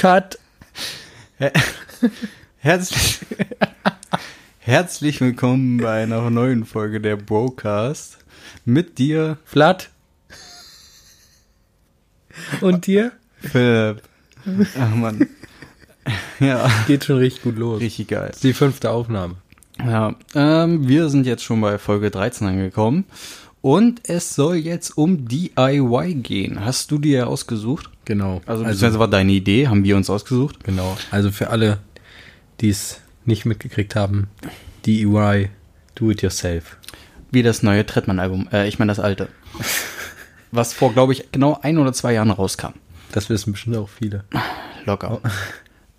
[0.00, 0.38] Cut.
[2.56, 3.18] Herzlich,
[4.60, 8.16] herzlich willkommen bei einer neuen Folge der Brocast.
[8.64, 9.90] Mit dir, Flat.
[12.62, 13.12] Und dir?
[13.40, 14.00] Philipp.
[14.80, 15.28] Ach Mann.
[16.38, 17.82] Ja, Geht schon richtig gut los.
[17.82, 18.32] richtig geil.
[18.42, 19.34] Die fünfte Aufnahme.
[19.84, 23.04] Ja, ähm, wir sind jetzt schon bei Folge 13 angekommen.
[23.60, 26.64] Und es soll jetzt um DIY gehen.
[26.64, 27.90] Hast du dir ausgesucht?
[28.10, 28.40] Genau.
[28.44, 30.64] Also, also beziehungsweise war deine Idee, haben wir uns ausgesucht.
[30.64, 30.98] genau.
[31.12, 31.78] Also für alle,
[32.60, 34.26] die es nicht mitgekriegt haben,
[34.84, 35.48] DIY,
[35.94, 36.76] do it yourself.
[37.30, 38.48] Wie das neue Trettmann-Album.
[38.52, 39.28] Äh, ich meine das alte.
[40.50, 42.72] Was vor, glaube ich, genau ein oder zwei Jahren rauskam.
[43.12, 44.24] Das wissen bestimmt auch viele.
[44.86, 45.20] Locker.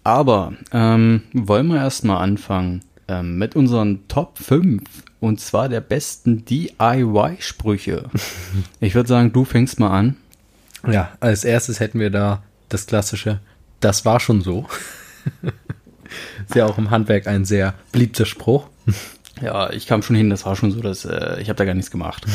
[0.04, 4.82] Aber ähm, wollen wir erstmal anfangen ähm, mit unseren Top 5
[5.22, 8.10] und zwar der besten DIY-Sprüche.
[8.82, 10.18] Ich würde sagen, du fängst mal an.
[10.90, 13.40] Ja, als erstes hätten wir da das klassische,
[13.80, 14.68] das war schon so.
[16.48, 18.68] ist ja auch im Handwerk ein sehr beliebter Spruch.
[19.42, 21.74] Ja, ich kam schon hin, das war schon so, dass äh, ich habe da gar
[21.74, 22.26] nichts gemacht.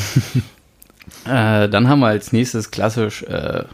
[1.24, 3.64] äh, dann haben wir als nächstes klassisch, äh,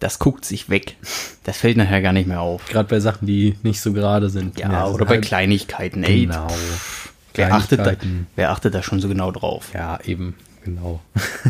[0.00, 0.96] das guckt sich weg.
[1.44, 2.66] Das fällt nachher gar nicht mehr auf.
[2.66, 4.58] Gerade bei Sachen, die nicht so gerade sind.
[4.58, 6.26] Ja, das oder bei halt- Kleinigkeiten, ey.
[6.26, 6.48] Genau.
[7.34, 8.26] Wer achtet, da, Kleinigkeiten.
[8.36, 9.70] wer achtet da schon so genau drauf?
[9.74, 11.00] Ja, eben, genau.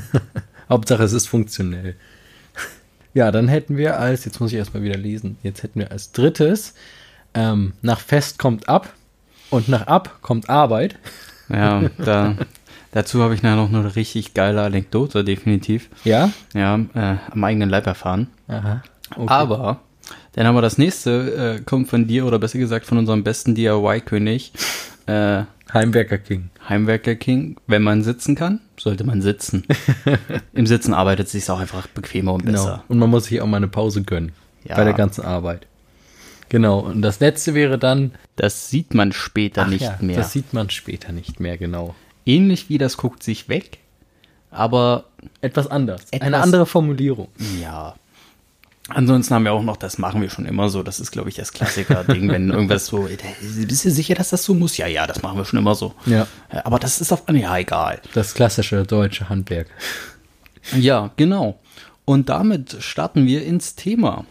[0.69, 1.97] Hauptsache es ist funktionell.
[3.15, 6.13] Ja, dann hätten wir als, jetzt muss ich erstmal wieder lesen, jetzt hätten wir als
[6.13, 6.75] drittes,
[7.33, 8.93] ähm, nach Fest kommt ab
[9.51, 10.97] und nach ab kommt Arbeit.
[11.49, 12.35] Ja, da,
[12.93, 15.91] dazu habe ich nachher noch eine richtig geile Anekdote, definitiv.
[16.05, 16.31] Ja?
[16.55, 18.29] Ja, äh, am eigenen Leib erfahren.
[18.49, 18.83] Aha.
[19.17, 19.33] Okay.
[19.33, 19.81] Aber
[20.33, 23.55] dann haben wir das nächste, äh, kommt von dir oder besser gesagt von unserem besten
[23.55, 24.53] DIY-König,
[25.07, 25.43] äh,
[25.73, 26.51] Heimwerker King.
[26.69, 27.57] Heimwerker King.
[27.67, 29.65] Wenn man sitzen kann, sollte man sitzen.
[30.53, 32.53] Im Sitzen arbeitet es sich auch einfach bequemer und Genau.
[32.63, 32.85] besser.
[32.89, 34.33] Und man muss sich auch mal eine Pause gönnen.
[34.65, 34.77] Ja.
[34.77, 35.67] Bei der ganzen Arbeit.
[36.49, 36.81] Genau.
[36.81, 38.13] Und das letzte wäre dann.
[38.37, 40.17] Das sieht man später nicht ja, mehr.
[40.17, 41.95] Das sieht man später nicht mehr, genau.
[42.27, 43.79] Ähnlich wie das guckt sich weg,
[44.51, 45.05] aber
[45.41, 46.03] Etwas anders.
[46.11, 47.29] Etwas- Eine andere Formulierung.
[47.61, 47.95] Ja.
[48.89, 50.83] Ansonsten haben wir auch noch, das machen wir schon immer so.
[50.83, 53.09] Das ist, glaube ich, das Klassiker-Ding, wenn irgendwas so,
[53.67, 54.77] bist du sicher, dass das so muss?
[54.77, 55.95] Ja, ja, das machen wir schon immer so.
[56.05, 56.27] Ja.
[56.65, 58.03] Aber das ist auf, ja, egal.
[58.13, 59.69] Das klassische deutsche Handwerk.
[60.77, 61.59] Ja, genau.
[62.05, 64.27] Und damit starten wir ins Thema.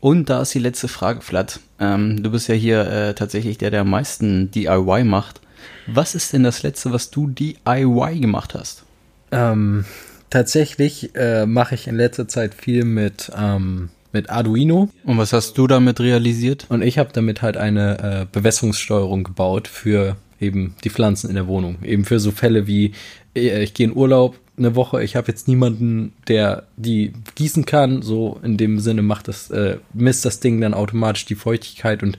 [0.00, 1.58] Und da ist die letzte Frage, Flat.
[1.80, 5.40] Ähm, du bist ja hier äh, tatsächlich der, der am meisten DIY macht.
[5.86, 8.84] Was ist denn das letzte, was du DIY gemacht hast?
[9.32, 9.84] Ähm,
[10.30, 15.58] tatsächlich äh, mache ich in letzter Zeit viel mit, ähm, mit Arduino Und was hast
[15.58, 16.66] du damit realisiert?
[16.68, 21.46] und ich habe damit halt eine äh, Bewässerungssteuerung gebaut für eben die Pflanzen in der
[21.46, 21.78] Wohnung.
[21.82, 22.92] Eben für so Fälle wie,
[23.34, 28.02] äh, ich gehe in Urlaub eine Woche, ich habe jetzt niemanden, der die gießen kann.
[28.02, 32.18] So in dem Sinne macht das, äh, misst das Ding dann automatisch die Feuchtigkeit und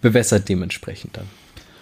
[0.00, 1.26] bewässert dementsprechend dann.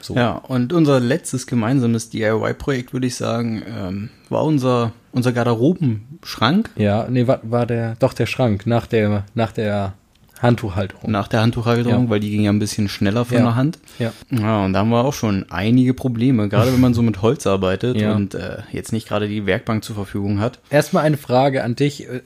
[0.06, 0.14] So.
[0.14, 7.06] Ja, und unser letztes gemeinsames DIY-Projekt, würde ich sagen, ähm, war unser, unser Garderobenschrank Ja,
[7.10, 9.94] nee, war, war der, doch der Schrank nach der, nach der
[10.40, 11.10] Handtuchhalterung.
[11.10, 12.10] nach der Handtuchhalterung, Ja.
[12.10, 13.42] weil die ging ja ein bisschen schneller von Ja.
[13.42, 13.78] der Hand.
[13.98, 14.12] Ja.
[14.30, 17.46] Ja, und da haben wir auch schon einige Probleme, gerade wenn man so mit Holz
[17.46, 20.60] arbeitet und äh, jetzt nicht gerade die Werkbank zur Verfügung hat.
[20.70, 22.08] Erstmal eine Frage an dich.
[22.08, 22.20] Äh,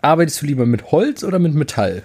[0.00, 2.04] Arbeitest du lieber mit Holz oder mit Metall?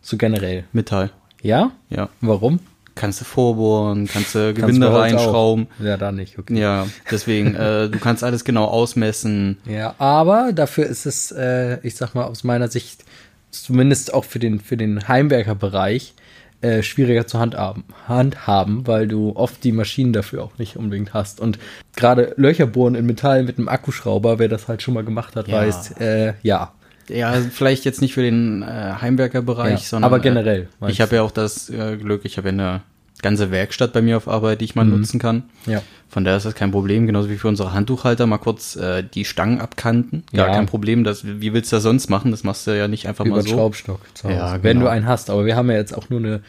[0.00, 0.64] So generell.
[0.72, 1.10] Metall,
[1.42, 1.72] Ja?
[1.90, 2.08] ja.
[2.20, 2.60] Warum?
[3.00, 5.68] Kannst du vorbohren, kannst du Kannst Gewinde Holz reinschrauben.
[5.80, 5.84] auch?
[5.84, 6.58] Ja, da nicht, okay.
[6.60, 9.56] Ja, deswegen, äh, du kannst alles genau ausmessen.
[9.66, 13.04] Ja, aber dafür ist es, äh, ich sag mal, aus meiner Sicht,
[13.50, 16.12] zumindest auch für den, für den Heimwerkerbereich,
[16.60, 21.40] äh, schwieriger zu handhaben, handhaben, weil du oft die Maschinen dafür auch nicht unbedingt hast.
[21.40, 21.58] Und
[21.96, 25.48] gerade Löcher bohren in Metall mit einem Akkuschrauber, wer das halt schon mal gemacht hat,
[25.48, 25.54] Ja.
[25.56, 26.72] weiß, äh, ja.
[27.08, 28.66] Ja, vielleicht jetzt nicht für den äh,
[29.00, 32.48] Heimwerkerbereich, Ja, sondern aber generell, Äh, ich habe ja auch das äh, Glück, ich habe
[32.48, 32.80] ja eine
[33.22, 34.98] ganze Werkstatt bei mir auf Arbeit, die ich mal Mhm.
[34.98, 35.44] nutzen kann.
[35.66, 35.82] Ja.
[36.08, 39.24] Von daher ist das kein Problem, genauso wie für unsere Handtuchhalter mal kurz äh, die
[39.24, 40.24] Stangen abkanten.
[40.32, 40.54] Gar Ja.
[40.54, 41.04] kein Problem.
[41.04, 42.30] Das, wie willst du das sonst machen?
[42.32, 43.48] Das machst du ja nicht einfach über mal so.
[43.50, 44.86] Schraubstock zu Hause, Ja, wenn genau.
[44.86, 45.30] du einen hast.
[45.30, 46.40] Aber wir haben ja jetzt auch nur eine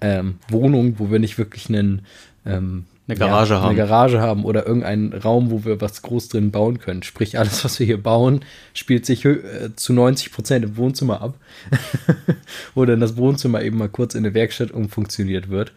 [0.00, 2.02] ähm, Wohnung, wo wir nicht wirklich einen,
[2.46, 3.68] ähm, Eine Garage ja, haben.
[3.70, 7.02] Eine Garage haben oder irgendeinen Raum, wo wir was groß drin bauen können.
[7.02, 8.40] Sprich, alles, was wir hier bauen,
[8.72, 11.34] spielt sich äh, zu 90 Prozent im Wohnzimmer ab.
[12.74, 15.72] oder in das Wohnzimmer eben mal kurz in eine Werkstatt umfunktioniert wird.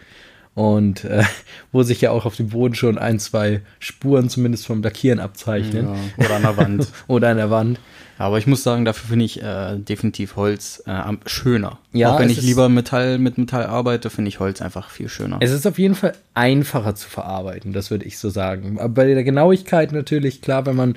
[0.55, 1.23] Und äh,
[1.71, 5.87] wo sich ja auch auf dem Boden schon ein, zwei Spuren zumindest vom Lackieren abzeichnen.
[6.17, 6.87] Ja, oder an der Wand.
[7.07, 7.79] Oder an der Wand.
[8.19, 11.79] Aber ich muss sagen, dafür finde ich äh, definitiv Holz äh, am- schöner.
[11.91, 15.37] Ja, Auch wenn ich lieber Metall mit Metall arbeite, finde ich Holz einfach viel schöner.
[15.41, 18.77] Es ist auf jeden Fall einfacher zu verarbeiten, das würde ich so sagen.
[18.79, 20.95] Aber bei der Genauigkeit natürlich, klar, wenn man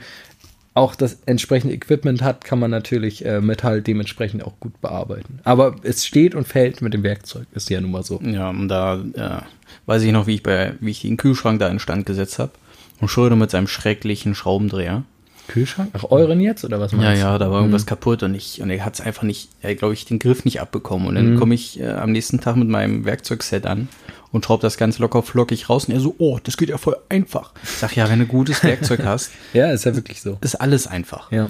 [0.76, 5.40] auch das entsprechende Equipment hat, kann man natürlich äh, Metall dementsprechend auch gut bearbeiten.
[5.44, 8.20] Aber es steht und fällt mit dem Werkzeug, ist ja nun mal so.
[8.22, 9.44] Ja, und da ja,
[9.86, 12.52] weiß ich noch, wie ich, bei, wie ich den Kühlschrank da in Stand gesetzt habe.
[13.00, 15.04] Und Schröder mit seinem schrecklichen Schraubendreher.
[15.48, 15.90] Kühlschrank?
[15.92, 17.88] Ach, euren jetzt oder was Ja, ja, da war irgendwas mhm.
[17.88, 19.48] kaputt und ich und er hat es einfach nicht,
[19.78, 21.08] glaube ich, den Griff nicht abbekommen.
[21.08, 21.38] Und dann mhm.
[21.38, 23.88] komme ich äh, am nächsten Tag mit meinem Werkzeugset an
[24.36, 25.86] und schraube das Ganze locker flockig raus.
[25.86, 27.52] Und er so, oh, das geht ja voll einfach.
[27.62, 29.32] Ich sag, ja, wenn du gutes Werkzeug hast.
[29.52, 30.38] ja, ist ja wirklich so.
[30.42, 31.32] Ist alles einfach.
[31.32, 31.48] Ja.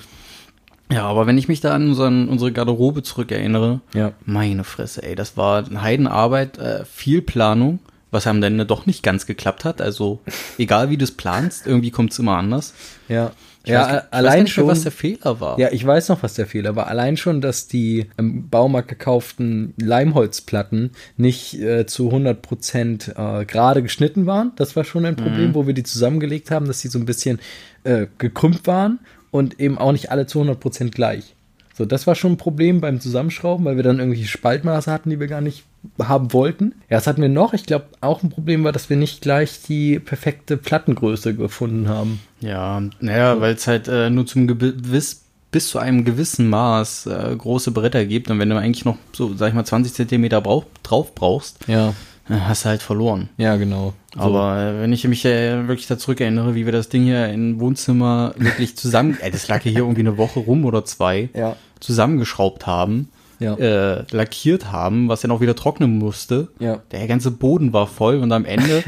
[0.91, 4.13] Ja, aber wenn ich mich da an unseren, unsere Garderobe zurückerinnere, ja.
[4.25, 7.81] meine Fresse, ey, das war eine Heidenarbeit, äh, viel Planung,
[8.13, 9.83] was am Ende doch nicht ganz geklappt hat.
[9.83, 10.21] Also,
[10.59, 12.73] egal wie du es planst, irgendwie kommt es immer anders.
[13.09, 13.33] Ja.
[13.67, 15.59] Ich ja, weiß, allein weiß schon, was der Fehler war.
[15.59, 16.87] Ja, ich weiß noch, was der Fehler war.
[16.87, 23.83] Allein schon, dass die im Baumarkt gekauften Leimholzplatten nicht äh, zu 100 Prozent äh, gerade
[23.83, 24.53] geschnitten waren.
[24.55, 25.55] Das war schon ein Problem, mhm.
[25.55, 27.41] wo wir die zusammengelegt haben, dass sie so ein bisschen
[27.83, 29.01] äh, gekrümmt waren
[29.33, 31.35] und eben auch nicht alle zu 100 Prozent gleich.
[31.75, 35.19] So, das war schon ein Problem beim Zusammenschrauben, weil wir dann irgendwelche Spaltmaße hatten, die
[35.19, 35.65] wir gar nicht
[36.03, 36.75] haben wollten.
[36.89, 37.53] Ja, das hatten wir noch.
[37.53, 42.21] Ich glaube, auch ein Problem war, dass wir nicht gleich die perfekte Plattengröße gefunden haben.
[42.41, 45.23] Ja, naja, weil es halt äh, nur zum gewiss
[45.53, 49.35] bis zu einem gewissen Maß äh, große Bretter gibt und wenn du eigentlich noch so,
[49.35, 51.95] sag ich mal, 20 Zentimeter brauch, drauf brauchst, ja.
[52.29, 53.31] hast du halt verloren.
[53.39, 53.95] Ja, genau.
[54.15, 54.21] So.
[54.21, 57.29] Aber äh, wenn ich mich äh, wirklich da zurück erinnere, wie wir das Ding hier
[57.29, 61.57] im Wohnzimmer wirklich zusammen, äh, das lag hier irgendwie eine Woche rum oder zwei, ja
[61.81, 63.55] zusammengeschraubt haben, ja.
[63.55, 66.49] äh, lackiert haben, was dann auch wieder trocknen musste.
[66.59, 66.83] Ja.
[66.91, 68.83] Der ganze Boden war voll und am Ende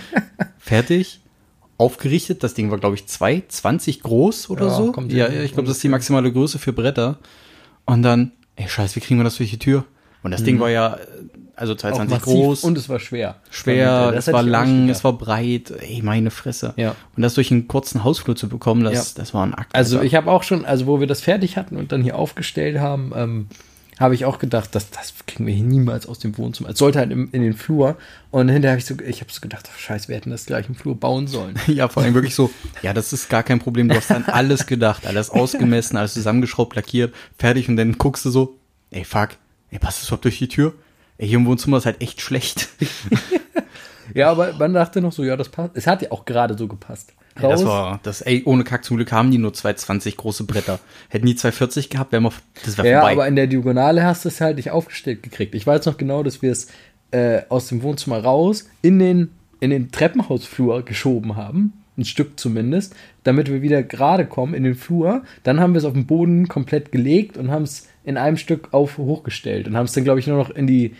[0.58, 1.20] fertig,
[1.78, 2.42] aufgerichtet.
[2.42, 4.94] Das Ding war, glaube ich, 2,20 groß oder ja, so.
[5.08, 7.18] Ja, ich glaube, das ist die maximale Größe für Bretter.
[7.86, 9.84] Und dann, ey, scheiße, wie kriegen wir das durch die Tür?
[10.22, 10.46] Und das mhm.
[10.46, 10.98] Ding war ja
[11.56, 12.64] also 22 groß.
[12.64, 13.36] Und es war schwer.
[13.50, 15.72] Schwer, das es war lang, es war breit.
[15.80, 16.74] Ey, meine Fresse.
[16.76, 16.96] Ja.
[17.16, 19.22] Und das durch einen kurzen Hausflur zu bekommen, das, ja.
[19.22, 19.74] das war ein Akt.
[19.74, 22.78] Also ich habe auch schon, also wo wir das fertig hatten und dann hier aufgestellt
[22.78, 23.46] haben, ähm,
[23.98, 26.70] habe ich auch gedacht, das, das kriegen wir hier niemals aus dem Wohnzimmer.
[26.70, 27.96] Es sollte halt im, in den Flur.
[28.30, 30.68] Und hinterher habe ich so, ich habe so gedacht, oh, scheiße, wir hätten das gleich
[30.68, 31.58] im Flur bauen sollen.
[31.66, 32.50] ja, vor allem wirklich so,
[32.82, 33.88] ja, das ist gar kein Problem.
[33.88, 38.30] Du hast dann alles gedacht, alles ausgemessen, alles zusammengeschraubt, lackiert, fertig und dann guckst du
[38.30, 38.58] so,
[38.90, 39.30] ey, fuck,
[39.70, 40.74] ey, passt das überhaupt durch die Tür?
[41.18, 42.68] Ey, hier im Wohnzimmer ist halt echt schlecht.
[44.12, 45.70] ja, aber man dachte noch so, ja, das passt.
[45.74, 47.12] Es hat ja auch gerade so gepasst.
[47.36, 50.78] Ey, das war, das, ey, ohne Kack zum Glück haben die nur 220 große Bretter.
[51.08, 52.32] Hätten die 240 gehabt, wären wir,
[52.64, 53.12] das wäre ja, vorbei.
[53.12, 55.54] Ja, aber in der Diagonale hast du es halt nicht aufgestellt gekriegt.
[55.54, 56.68] Ich weiß noch genau, dass wir es
[57.10, 61.72] äh, aus dem Wohnzimmer raus in den, in den Treppenhausflur geschoben haben.
[61.96, 65.22] Ein Stück zumindest, damit wir wieder gerade kommen in den Flur.
[65.42, 68.68] Dann haben wir es auf den Boden komplett gelegt und haben es in einem Stück
[68.72, 70.94] auf hochgestellt und haben es dann, glaube ich, nur noch in die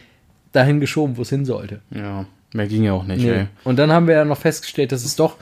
[0.52, 1.80] dahin geschoben, wo es hin sollte.
[1.90, 3.24] Ja, mehr ging ja auch nicht.
[3.24, 3.46] Nee.
[3.64, 5.36] Und dann haben wir ja noch festgestellt, dass es doch,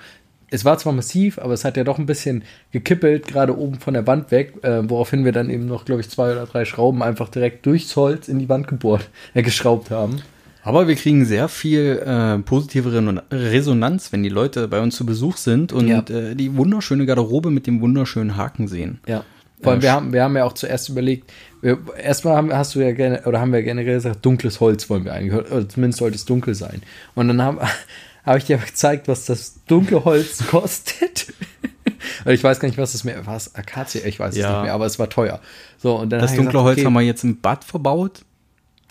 [0.50, 3.94] es war zwar massiv, aber es hat ja doch ein bisschen gekippelt, gerade oben von
[3.94, 7.02] der Wand weg, äh, woraufhin wir dann eben noch, glaube ich, zwei oder drei Schrauben
[7.02, 10.22] einfach direkt durchs Holz in die Wand gebohrt, äh, geschraubt haben.
[10.64, 12.92] Aber wir kriegen sehr viel äh, positive
[13.32, 16.04] Resonanz, wenn die Leute bei uns zu Besuch sind und ja.
[16.08, 19.00] äh, die wunderschöne Garderobe mit dem wunderschönen Haken sehen.
[19.06, 19.24] Ja.
[19.62, 21.30] Vor allem, wir haben, wir haben ja auch zuerst überlegt,
[21.60, 25.04] wir, erstmal haben, hast du ja gerne, oder haben wir generell gesagt, dunkles Holz wollen
[25.04, 26.82] wir eigentlich, oder zumindest sollte es dunkel sein.
[27.14, 27.58] Und dann habe
[28.38, 31.32] ich dir gezeigt, was das dunkle Holz kostet.
[32.26, 33.40] ich weiß gar nicht, was das mehr war.
[33.54, 34.48] Akazie, ich weiß ja.
[34.48, 35.40] es nicht mehr, aber es war teuer.
[35.78, 38.22] So, und dann das dunkle gesagt, Holz okay, haben wir jetzt im Bad verbaut.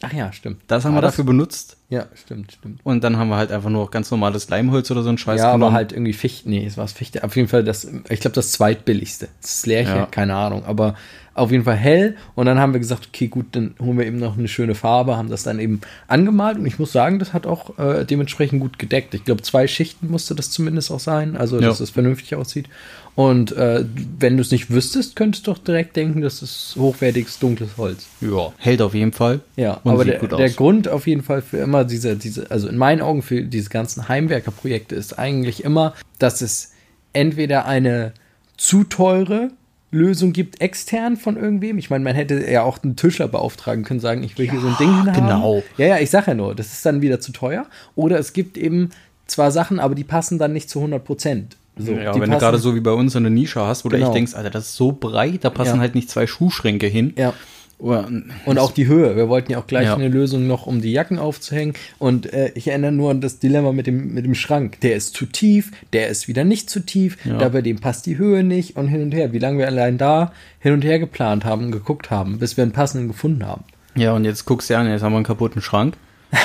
[0.04, 0.62] Ach ja, stimmt.
[0.68, 1.14] Das haben war wir das?
[1.14, 1.78] dafür benutzt.
[1.90, 2.80] Ja, stimmt, stimmt.
[2.84, 5.48] Und dann haben wir halt einfach nur ganz normales Leimholz oder so ein Scheiß Ja,
[5.54, 5.64] genommen.
[5.66, 6.50] aber halt irgendwie Fichte.
[6.50, 7.24] Nee, es war Fichte.
[7.24, 9.30] Auf jeden Fall das, ich glaube, das zweitbilligste.
[9.42, 10.06] Das Lärche, ja.
[10.08, 10.66] keine Ahnung.
[10.66, 10.96] Aber
[11.42, 12.16] auf jeden Fall hell.
[12.36, 15.18] Und dann haben wir gesagt, okay, gut, dann holen wir eben noch eine schöne Farbe,
[15.18, 16.58] haben das dann eben angemalt.
[16.58, 19.14] Und ich muss sagen, das hat auch äh, dementsprechend gut gedeckt.
[19.14, 21.36] Ich glaube, zwei Schichten musste das zumindest auch sein.
[21.36, 22.70] Also, dass es vernünftig aussieht.
[23.16, 23.84] Und äh,
[24.20, 28.08] wenn du es nicht wüsstest, könntest du doch direkt denken, das ist hochwertiges dunkles Holz.
[28.22, 29.42] Ja, hält auf jeden Fall.
[29.58, 33.02] Ja, aber der, der Grund auf jeden Fall für immer diese, diese, also in meinen
[33.02, 36.72] Augen für diese ganzen Heimwerkerprojekte ist eigentlich immer, dass es
[37.12, 38.14] entweder eine
[38.56, 39.50] zu teure
[39.92, 41.78] Lösung gibt, extern von irgendwem.
[41.78, 44.62] Ich meine, man hätte ja auch einen Tischler beauftragen können, sagen, ich will ja, hier
[44.62, 45.14] so ein Ding haben.
[45.14, 45.64] Genau.
[45.78, 47.66] Ja, ja, ich sage ja nur, das ist dann wieder zu teuer.
[47.96, 48.90] Oder es gibt eben
[49.28, 51.58] zwar Sachen, aber die passen dann nicht zu 100 Prozent.
[51.78, 54.02] So, ja, wenn du gerade so wie bei uns eine Nische hast, wo genau.
[54.02, 55.82] du echt denkst, Alter, das ist so breit, da passen ja.
[55.82, 57.14] halt nicht zwei Schuhschränke hin.
[57.18, 57.34] Ja.
[57.82, 59.16] Und auch die Höhe.
[59.16, 59.96] Wir wollten ja auch gleich ja.
[59.96, 61.74] eine Lösung noch, um die Jacken aufzuhängen.
[61.98, 64.80] Und äh, ich erinnere nur an das Dilemma mit dem, mit dem Schrank.
[64.82, 67.38] Der ist zu tief, der ist wieder nicht zu tief, ja.
[67.38, 69.34] da bei dem passt die Höhe nicht und hin und her.
[69.34, 72.64] Wie lange wir allein da hin und her geplant haben und geguckt haben, bis wir
[72.64, 73.64] einen passenden gefunden haben.
[73.96, 75.96] Ja, und jetzt guckst du an, jetzt haben wir einen kaputten Schrank.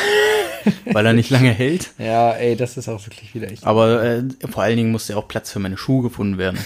[0.93, 1.91] weil er nicht lange hält.
[1.99, 3.65] Ja, ey, das ist auch wirklich wieder echt.
[3.67, 6.59] Aber äh, vor allen Dingen musste ja auch Platz für meine Schuhe gefunden werden.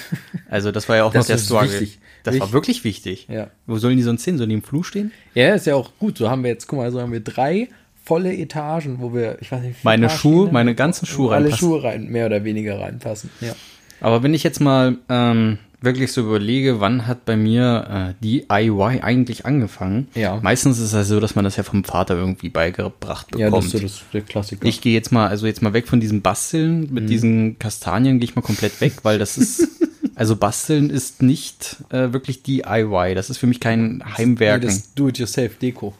[0.49, 1.73] Also das war ja auch Das noch der Struggle.
[1.73, 1.99] wichtig.
[2.23, 2.52] Das war Wichtig.
[2.52, 3.26] wirklich wichtig.
[3.30, 3.47] Ja.
[3.66, 4.37] Wo sollen die sonst hin?
[4.37, 5.11] Sollen die im Flur stehen?
[5.35, 6.19] Ja, ist ja auch gut.
[6.19, 7.69] So haben wir jetzt, guck mal, so haben wir drei
[8.04, 11.28] volle Etagen, wo wir, ich weiß nicht, wie viele Meine Paar Schuhe, meine ganzen Schuhe
[11.28, 11.59] wo alle reinpassen.
[11.69, 13.30] Schuhe rein, mehr oder weniger reinpassen.
[13.40, 13.54] Ja.
[14.02, 19.01] Aber wenn ich jetzt mal ähm, wirklich so überlege, wann hat bei mir äh, DIY
[19.03, 20.09] eigentlich angefangen?
[20.15, 20.39] Ja.
[20.43, 23.41] Meistens ist es ja so, dass man das ja vom Vater irgendwie beigebracht bekommt.
[23.41, 24.67] Ja, das ist so das, der Klassiker.
[24.67, 26.89] Ich gehe jetzt mal, also jetzt mal weg von diesem Basteln Mhm.
[26.95, 29.67] mit diesen Kastanien gehe ich mal komplett weg, weil das ist,
[30.15, 33.15] also Basteln ist nicht äh, wirklich DIY.
[33.15, 34.67] Das ist für mich kein Heimwerken.
[34.69, 35.95] das Do-it-yourself-Deko.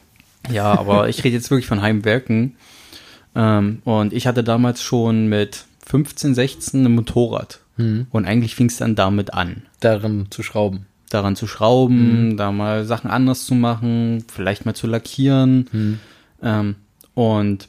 [0.51, 2.55] Ja, aber ich rede jetzt wirklich von Heimwerken.
[3.35, 7.60] Ähm, und ich hatte damals schon mit 15, 16 ein Motorrad.
[7.77, 10.85] Und eigentlich fing es dann damit an, Darin zu schrauben.
[11.09, 15.99] daran zu schrauben, da mal Sachen anders zu machen, vielleicht mal zu lackieren.
[16.43, 16.75] Ähm,
[17.15, 17.67] und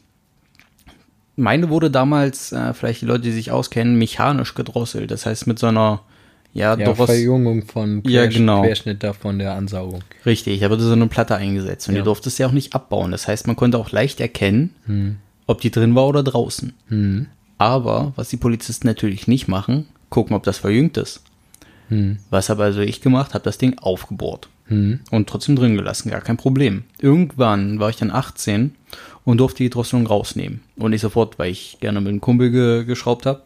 [1.37, 5.11] meine wurde damals, äh, vielleicht die Leute, die sich auskennen, mechanisch gedrosselt.
[5.11, 6.02] Das heißt mit so einer,
[6.52, 8.62] ja, Ja, Dross- Verjüngung von Ja, Quersch genau.
[8.62, 10.02] Querschnitt da von der Ansaugung.
[10.26, 12.02] Richtig, da wurde so eine Platte eingesetzt und Ja.
[12.02, 13.11] die durftest du ja auch nicht abbauen.
[13.12, 15.16] Das heißt, man konnte auch leicht erkennen,
[15.47, 16.75] ob die drin war oder draußen.
[17.62, 21.23] Aber, was die Polizisten natürlich nicht machen, gucken, ob das verjüngt ist.
[22.28, 23.35] Was habe also ich gemacht?
[23.35, 26.83] Habe das Ding aufgebohrt und trotzdem drin gelassen, gar kein Problem.
[26.99, 28.75] Irgendwann war ich dann 18
[29.25, 30.61] und durfte die Drosselung rausnehmen.
[30.76, 33.42] Und nicht sofort, weil ich gerne mit einem Kumpel ge geschraubt habe.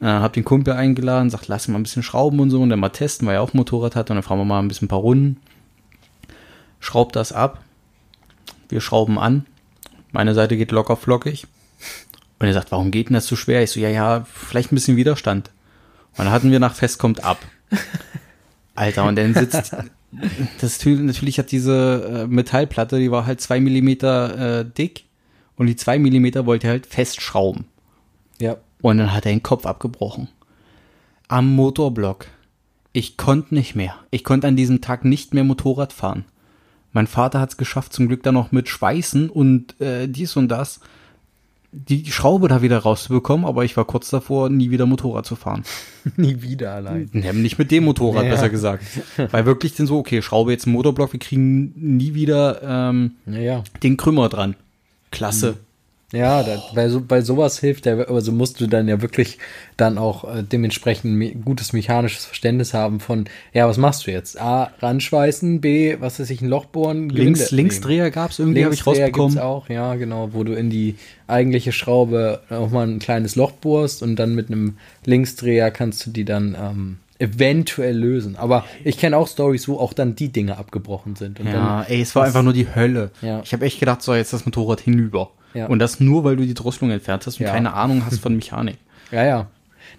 [0.00, 2.80] Äh, hab den Kumpel eingeladen, sagt, lass mal ein bisschen schrauben und so und dann
[2.80, 4.86] mal testen, weil er auch ein Motorrad hat und dann fahren wir mal ein bisschen
[4.86, 5.38] ein paar Runden.
[6.80, 7.62] Schraubt das ab.
[8.70, 9.44] Wir schrauben an.
[10.12, 11.46] Meine Seite geht locker flockig.
[12.42, 13.62] Und er sagt, warum geht denn das so schwer?
[13.62, 15.52] Ich so, ja, ja, vielleicht ein bisschen Widerstand.
[16.10, 17.38] Und dann hatten wir nach Fest kommt ab.
[18.74, 19.76] Alter, und dann sitzt,
[20.60, 25.04] das tü- natürlich hat diese äh, Metallplatte, die war halt zwei Millimeter äh, dick
[25.54, 27.66] und die zwei Millimeter wollte er halt festschrauben.
[28.40, 28.56] Ja.
[28.80, 30.26] Und dann hat er den Kopf abgebrochen.
[31.28, 32.26] Am Motorblock.
[32.92, 33.94] Ich konnte nicht mehr.
[34.10, 36.24] Ich konnte an diesem Tag nicht mehr Motorrad fahren.
[36.92, 40.48] Mein Vater hat es geschafft, zum Glück dann noch mit Schweißen und äh, dies und
[40.48, 40.80] das,
[41.72, 45.64] die Schraube da wieder rauszubekommen, aber ich war kurz davor, nie wieder Motorrad zu fahren.
[46.16, 47.08] Nie wieder allein.
[47.12, 48.30] Ne, nicht mit dem Motorrad, Ja.
[48.30, 48.84] besser gesagt.
[49.30, 53.62] Weil wirklich dann so, okay, Schraube jetzt einen Motorblock, wir kriegen nie wieder ähm, Naja.
[53.82, 54.54] den Krümmer dran.
[55.10, 55.56] Klasse.
[56.12, 59.38] Ja, da, bei, so, bei sowas hilft der, also musst du dann ja wirklich
[59.78, 64.38] dann auch äh, dementsprechend me gutes mechanisches Verständnis haben von, ja, was machst du jetzt?
[64.40, 67.56] A, ranschweißen, B, was weiß ich, ein Loch bohren, Links, Gewinde.
[67.56, 69.30] Linksdreher gab's irgendwie, habe ich rausbekommen.
[69.30, 73.52] gibt's auch, ja, genau, wo du in die eigentliche Schraube auch mal ein kleines Loch
[73.52, 74.76] bohrst und dann mit einem
[75.06, 78.36] Linksdreher kannst du die dann ähm, eventuell lösen.
[78.36, 81.40] Aber ich kenne auch Stories, wo auch dann die Dinge abgebrochen sind.
[81.40, 83.12] Und Ja, ey, es war einfach nur die Hölle.
[83.22, 83.40] Ja.
[83.44, 85.30] Ich habe echt gedacht, so jetzt das Motorrad hinüber.
[85.54, 85.66] Ja.
[85.66, 87.52] Und das nur, weil du die Drosselung entfernt hast und Ja.
[87.52, 88.76] keine Ahnung hast von Mechanik.
[89.10, 89.46] Ja, ja.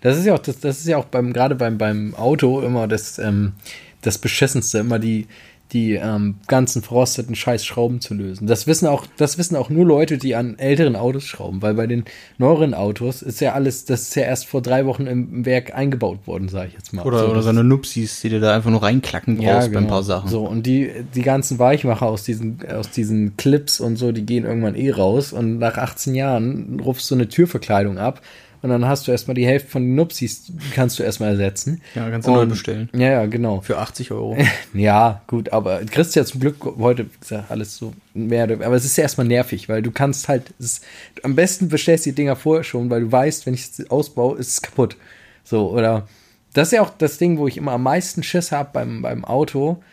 [0.01, 2.87] Das ist ja auch, das, das ist ja auch beim, gerade beim, beim Auto immer
[2.87, 3.53] das, ähm,
[4.01, 5.27] das Beschissenste, immer die,
[5.73, 8.45] die ähm, ganzen verrosteten Scheißschrauben zu lösen.
[8.47, 11.87] Das wissen auch, das wissen auch nur Leute, die an älteren Autos schrauben, weil bei
[11.87, 12.05] den
[12.37, 16.27] neueren Autos ist ja alles, das ist ja erst vor drei Wochen im Werk eingebaut
[16.27, 17.03] worden, sage ich jetzt mal.
[17.03, 19.87] Oder, So, oder so eine Nupsis, die du da einfach nur reinklacken brauchst bei ein
[19.87, 20.29] paar Sachen.
[20.29, 20.43] genau.
[20.43, 24.45] So, und die, die ganzen Weichmacher aus diesen, aus diesen Clips und so, die gehen
[24.45, 28.21] irgendwann eh raus und nach 18 Jahren rufst du eine Türverkleidung ab
[28.63, 31.81] und dann hast du erstmal die Hälfte von den Nupsis, kannst du erstmal ersetzen.
[31.95, 32.89] Ja, kannst du neu bestellen.
[32.93, 33.59] Ja, ja, genau.
[33.59, 34.37] Für 80 Euro.
[34.73, 38.95] Ja, gut, aber kriegst ja zum Glück heute, gesagt, alles so mehr, aber es ist
[38.97, 40.83] ja erstmal nervig, weil du kannst halt, ist,
[41.23, 44.37] am besten bestellst du die Dinger vorher schon, weil du weißt, wenn ich es ausbaue,
[44.37, 44.95] ist es kaputt.
[45.43, 46.07] So, oder,
[46.53, 49.25] das ist ja auch das Ding, wo ich immer am meisten Schiss habe beim, beim
[49.25, 49.83] Auto,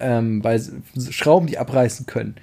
[0.00, 0.60] ähm, bei
[1.10, 2.34] Schrauben, die abreißen können.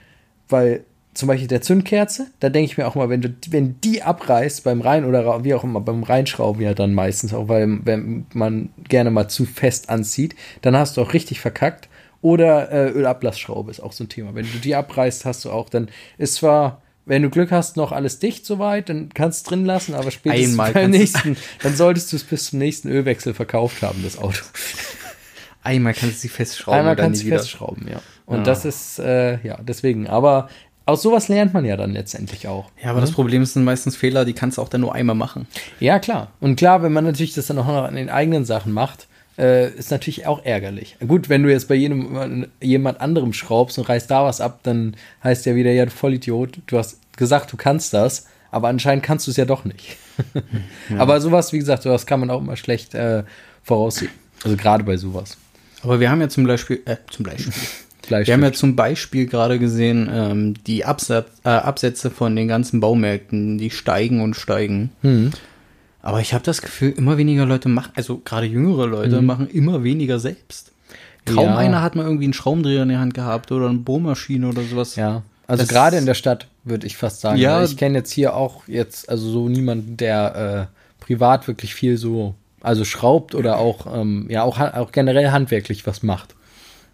[0.48, 4.03] Weil zum Beispiel der Zündkerze, da denke ich mir auch mal, wenn du, wenn die
[4.03, 8.25] abreißt beim Rein oder wie auch immer, beim Reinschrauben ja dann meistens auch, weil wenn
[8.34, 11.89] man gerne mal zu fest anzieht, dann hast du auch richtig verkackt.
[12.22, 14.34] Oder äh, Ölablassschraube ist auch so ein Thema.
[14.36, 17.91] Wenn du die abreißt, hast du auch, dann ist zwar, wenn du Glück hast, noch
[17.91, 22.12] alles dicht soweit, dann kannst du drin lassen, aber spätestens Einmal beim nächsten, dann solltest
[22.12, 24.41] du es bis zum nächsten Ölwechsel verkauft haben, das Auto.
[25.62, 27.38] Einmal kannst du sie festschrauben Einmal oder kannst du wieder.
[27.39, 28.01] festschrauben, ja.
[28.25, 28.43] Und Ja.
[28.43, 30.07] das ist, äh, ja, deswegen.
[30.07, 30.50] Aber
[30.85, 32.69] aus sowas lernt man ja dann letztendlich auch.
[32.83, 35.47] Ja, aber das Problem sind meistens Fehler, die kannst du auch dann nur einmal machen.
[35.79, 36.31] Ja, klar.
[36.39, 39.69] Und klar, wenn man natürlich das dann auch noch an den eigenen Sachen macht, äh,
[39.71, 40.97] ist natürlich auch ärgerlich.
[41.05, 44.95] Gut, wenn du jetzt bei jedem, jemand anderem schraubst und reißt da was ab, dann
[45.23, 49.27] heißt ja wieder, ja, du Vollidiot, du hast gesagt, du kannst das, aber anscheinend kannst
[49.27, 49.97] du es ja doch nicht.
[50.97, 53.23] Aber sowas, wie gesagt, sowas kann man auch immer schlecht äh,
[53.63, 54.11] voraussehen.
[54.45, 55.35] Also gerade bei sowas.
[55.81, 57.51] Aber wir haben ja zum Beispiel, äh, zum Beispiel,
[58.09, 62.79] Wir haben ja zum Beispiel gerade gesehen, ähm, die Absatz, äh, Absätze von den ganzen
[62.79, 64.91] Baumärkten, die steigen und steigen.
[65.01, 65.31] Mhm.
[66.01, 69.25] Aber ich habe das Gefühl, immer weniger Leute machen, also gerade jüngere Leute Mhm.
[69.25, 70.71] machen immer weniger selbst.
[71.25, 71.57] Kaum Ja.
[71.57, 74.95] einer hat mal irgendwie einen Schraubendreher in der Hand gehabt oder eine Bohrmaschine oder sowas.
[74.95, 77.39] Ja, also gerade in der Stadt würde ich fast sagen.
[77.39, 77.63] Ja.
[77.63, 82.35] Ich kenne jetzt hier auch jetzt also so niemanden, der äh, privat wirklich viel so
[82.62, 86.35] also schraubt oder auch ähm, ja auch, auch generell handwerklich was macht.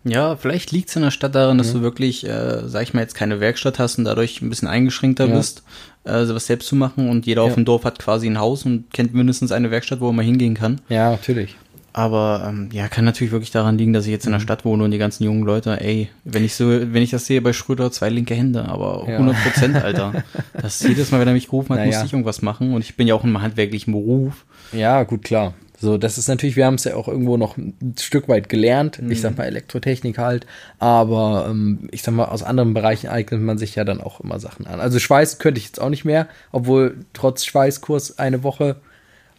[0.03, 3.01] Ja, vielleicht liegt es in der Stadt daran, dass du wirklich, äh, sag ich mal,
[3.01, 5.35] jetzt keine Werkstatt hast und dadurch ein bisschen eingeschränkter Ja.
[5.37, 5.63] bist,
[6.05, 7.07] äh, sowas selbst zu machen.
[7.09, 7.55] Und jeder auf Ja.
[7.55, 10.55] dem Dorf hat quasi ein Haus und kennt mindestens eine Werkstatt, wo er mal hingehen
[10.55, 10.81] kann.
[10.89, 11.55] Ja, natürlich.
[11.93, 14.43] Aber ähm, ja, kann natürlich wirklich daran liegen, dass ich jetzt in der Mhm.
[14.43, 17.41] Stadt wohne und die ganzen jungen Leute, ey, wenn ich so, wenn ich das sehe
[17.41, 19.17] bei Schröder, zwei linke Hände, aber Ja.
[19.17, 20.23] 100 Prozent, Alter.
[20.61, 21.87] Das jedes Mal, wenn er mich gerufen hat, Naja.
[21.89, 24.45] musste ich irgendwas machen und ich bin ja auch im handwerklichen Beruf.
[24.71, 25.53] Ja, gut, klar.
[25.81, 28.99] So, das ist natürlich, wir haben es ja auch irgendwo noch ein Stück weit gelernt.
[28.99, 29.21] Ich Mhm.
[29.21, 30.45] sag mal Elektrotechnik halt.
[30.77, 34.39] Aber ähm, ich sag mal, aus anderen Bereichen eignet man sich ja dann auch immer
[34.39, 34.79] Sachen an.
[34.79, 38.75] Also Schweiß könnte ich jetzt auch nicht mehr, obwohl trotz Schweißkurs eine Woche,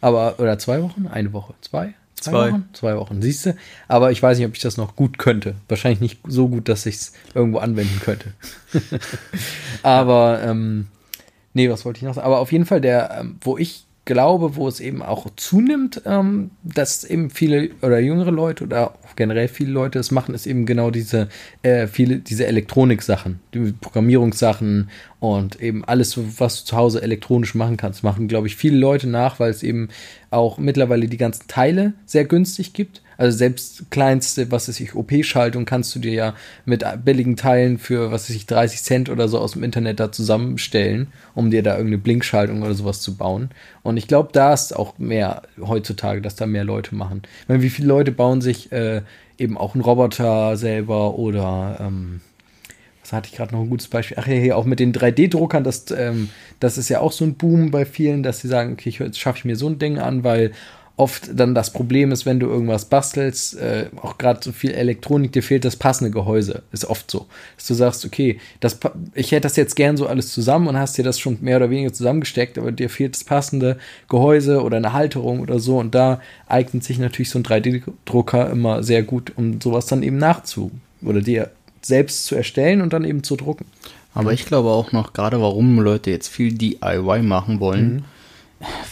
[0.01, 1.07] aber, oder zwei Wochen?
[1.07, 1.53] Eine Woche?
[1.61, 1.93] Zwei?
[2.19, 2.51] Zwei.
[2.51, 2.69] Wochen?
[2.73, 3.55] Zwei Wochen, siehst du?
[3.87, 5.55] Aber ich weiß nicht, ob ich das noch gut könnte.
[5.69, 8.33] Wahrscheinlich nicht so gut, dass ich es irgendwo anwenden könnte.
[9.83, 10.87] aber, ähm,
[11.55, 12.25] Nee, was wollte ich noch sagen?
[12.25, 16.51] Aber auf jeden Fall der, ähm, wo ich glaube, wo es eben auch zunimmt, ähm,
[16.63, 20.65] dass eben viele oder jüngere Leute oder auch generell viele Leute es machen, ist eben
[20.65, 21.29] genau diese
[21.61, 27.77] äh, viele diese Elektronik-Sachen, die Programmierungssachen und eben alles, was du zu Hause elektronisch machen
[27.77, 29.87] kannst, machen, glaube ich, viele Leute nach, weil es eben
[30.31, 33.01] auch mittlerweile die ganzen Teile sehr günstig gibt.
[33.23, 36.33] Also selbst kleinste, was weiß ich, OP-Schaltung kannst du dir ja
[36.65, 40.11] mit billigen Teilen für, was weiß ich, 30 Cent oder so aus dem Internet da
[40.11, 43.51] zusammenstellen, um dir da irgendeine Blinkschaltung oder sowas zu bauen.
[43.81, 47.21] Und ich glaube, da ist auch mehr heutzutage, dass da mehr Leute machen.
[47.43, 49.03] Ich meine, wie viele Leute bauen sich äh,
[49.37, 52.19] eben auch einen Roboter selber oder ähm,
[53.01, 54.17] was hatte ich gerade noch ein gutes Beispiel?
[54.19, 56.27] Ach ja, hier auch mit den 3D-Druckern, das, ähm,
[56.59, 59.37] das ist ja auch so ein Boom bei vielen, dass sie sagen, okay, jetzt schaffe
[59.37, 60.51] ich mir so ein Ding an, weil
[60.95, 65.31] oft dann das Problem ist, wenn du irgendwas bastelst, äh, auch gerade so viel Elektronik,
[65.31, 66.61] dir fehlt das passende Gehäuse.
[66.71, 67.25] Ist oft so.
[67.57, 68.77] Dass du sagst, okay, das,
[69.15, 71.71] ich hätte das jetzt gern so alles zusammen und hast dir das schon mehr oder
[71.71, 73.77] weniger zusammengesteckt, aber dir fehlt das passende
[74.07, 75.79] Gehäuse oder eine Halterung oder so.
[75.79, 80.17] Und da eignet sich natürlich so ein 3D-Drucker immer sehr gut, um sowas dann eben
[80.17, 80.69] nachzu
[81.01, 81.49] oder dir
[81.81, 83.65] selbst zu erstellen und dann eben zu drucken.
[84.13, 88.03] Aber ich glaube auch noch, gerade warum Leute jetzt viel DIY machen wollen, Mhm.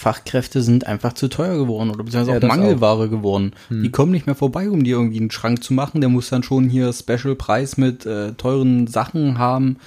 [0.01, 3.53] Fachkräfte sind einfach zu teuer geworden oder beziehungsweise Ja, auch Mangelware geworden.
[3.69, 6.01] Die kommen nicht mehr vorbei, um dir irgendwie einen Schrank zu machen.
[6.01, 9.77] Der muss dann schon hier Special-Preis mit äh, teuren Sachen haben.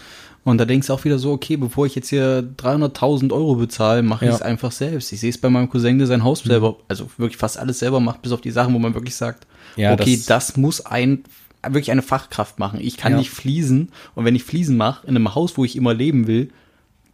[0.45, 4.03] Und da denkst du auch wieder so, okay, bevor ich jetzt hier 300.000 Euro bezahle,
[4.03, 4.35] mache ich Ja.
[4.37, 5.11] es einfach selbst.
[5.13, 7.99] Ich sehe es bei meinem Cousin, der sein Haus selber, also wirklich fast alles selber
[7.99, 9.47] macht, bis auf die Sachen, wo man wirklich sagt,
[9.77, 11.25] Ja, okay, das- das, muss ein
[11.67, 12.79] wirklich eine Fachkraft machen.
[12.81, 13.19] Ich kann Ja.
[13.19, 16.51] nicht fließen und wenn ich Fliesen mache in einem Haus, wo ich immer leben will,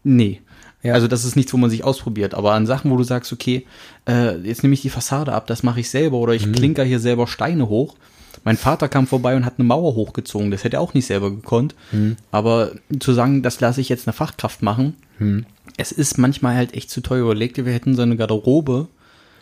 [0.03, 0.41] nee.
[0.83, 0.95] Ja.
[0.95, 2.35] Also das ist nichts, wo man sich ausprobiert.
[2.35, 3.67] Aber an Sachen, wo du sagst, okay,
[4.09, 6.37] äh, jetzt nehme ich die Fassade ab, das mache ich selber oder Mhm.
[6.39, 7.97] ich klinker hier selber Steine hoch.
[8.45, 10.51] Mein Vater kam vorbei und hat eine Mauer hochgezogen.
[10.51, 11.75] Das hätte er auch nicht selber gekonnt.
[11.93, 12.17] Mhm.
[12.31, 15.45] Aber zu sagen, das lasse ich jetzt eine Fachkraft machen, Mhm.
[15.77, 17.23] es ist manchmal halt echt zu teuer.
[17.25, 18.89] Überleg dir, wir hätten so eine Garderobe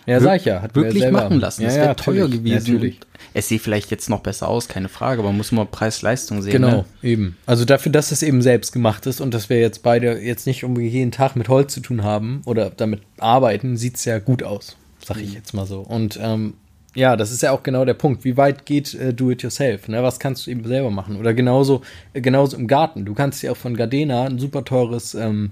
[0.08, 0.62] Ja, sag ich ja.
[0.62, 1.22] wir wirklich selber.
[1.22, 1.62] machen lassen.
[1.62, 2.72] Ja, das ja, wäre teuer natürlich, gewesen.
[2.72, 3.00] Natürlich.
[3.34, 6.52] Es sieht vielleicht jetzt noch besser aus, keine Frage, aber man muss immer Preis-Leistung sehen.
[6.52, 6.84] Genau, Ne?
[7.02, 7.36] eben.
[7.46, 10.64] Also dafür, dass es eben selbst gemacht ist und dass wir jetzt beide jetzt nicht
[10.64, 14.42] unbedingt jeden Tag mit Holz zu tun haben oder damit arbeiten, sieht es ja gut
[14.42, 15.80] aus, sag ich jetzt mal so.
[15.80, 16.54] Und ähm,
[16.94, 18.24] ja, das ist ja auch genau der Punkt.
[18.24, 19.88] Wie weit geht äh, Do-it-yourself?
[19.88, 20.02] Ne?
[20.02, 21.16] Was kannst du eben selber machen?
[21.16, 21.82] Oder genauso,
[22.14, 23.04] äh, genauso im Garten.
[23.04, 25.50] Du kannst dir auch von Gardena ein super teures ähm,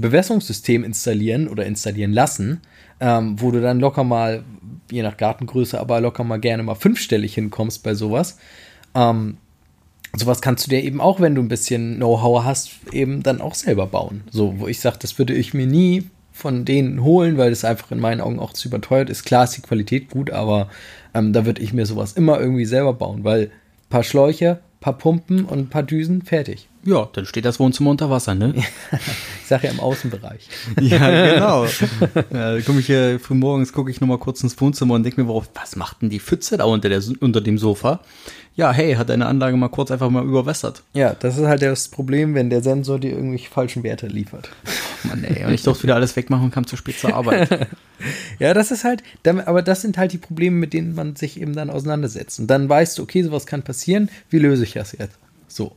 [0.00, 2.60] Bewässerungssystem installieren oder installieren lassen,
[3.00, 4.44] ähm, wo du dann locker mal,
[4.90, 8.38] je nach Gartengröße, aber locker mal gerne mal fünfstellig hinkommst bei sowas.
[8.94, 9.36] Ähm,
[10.16, 13.54] sowas kannst du dir eben auch, wenn du ein bisschen Know-how hast, eben dann auch
[13.54, 14.22] selber bauen.
[14.30, 17.90] So, wo ich sage, das würde ich mir nie von denen holen, weil das einfach
[17.90, 19.24] in meinen Augen auch zu überteuert ist.
[19.24, 20.68] Klar ist die Qualität gut, aber
[21.12, 23.50] ähm, da würde ich mir sowas immer irgendwie selber bauen, weil ein
[23.90, 26.68] paar Schläuche, paar Pumpen und ein paar Düsen, fertig.
[26.88, 28.54] Ja, dann steht das Wohnzimmer unter Wasser, ne?
[28.56, 30.48] Ich sage ja im Außenbereich.
[30.80, 31.64] Ja, genau.
[32.32, 35.28] ja, komme ich hier früh morgens, gucke ich nochmal kurz ins Wohnzimmer und denke mir,
[35.28, 38.00] worauf, was macht denn die Pfütze da unter, der, unter dem Sofa?
[38.56, 40.82] Ja, hey, hat deine Anlage mal kurz einfach mal überwässert.
[40.94, 44.48] Ja, das ist halt das Problem, wenn der Sensor dir irgendwelche falschen Werte liefert.
[45.04, 47.68] Mann, ey, und ich durfte wieder alles wegmachen und kam zu spät zur Arbeit.
[48.38, 51.56] Ja, das ist halt, aber das sind halt die Probleme, mit denen man sich eben
[51.56, 52.38] dann auseinandersetzt.
[52.38, 55.18] Und dann weißt du, okay, sowas kann passieren, wie löse ich das jetzt?
[55.48, 55.74] So.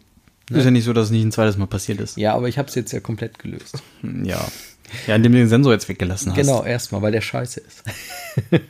[0.52, 2.18] Ist ja nicht so, dass es nicht ein zweites Mal passiert ist.
[2.18, 3.82] Ja, aber ich habe es jetzt ja komplett gelöst.
[4.24, 4.46] Ja.
[5.08, 6.38] Ja, indem du den Sensor jetzt weggelassen hast.
[6.38, 7.84] Genau, erstmal, weil der scheiße ist.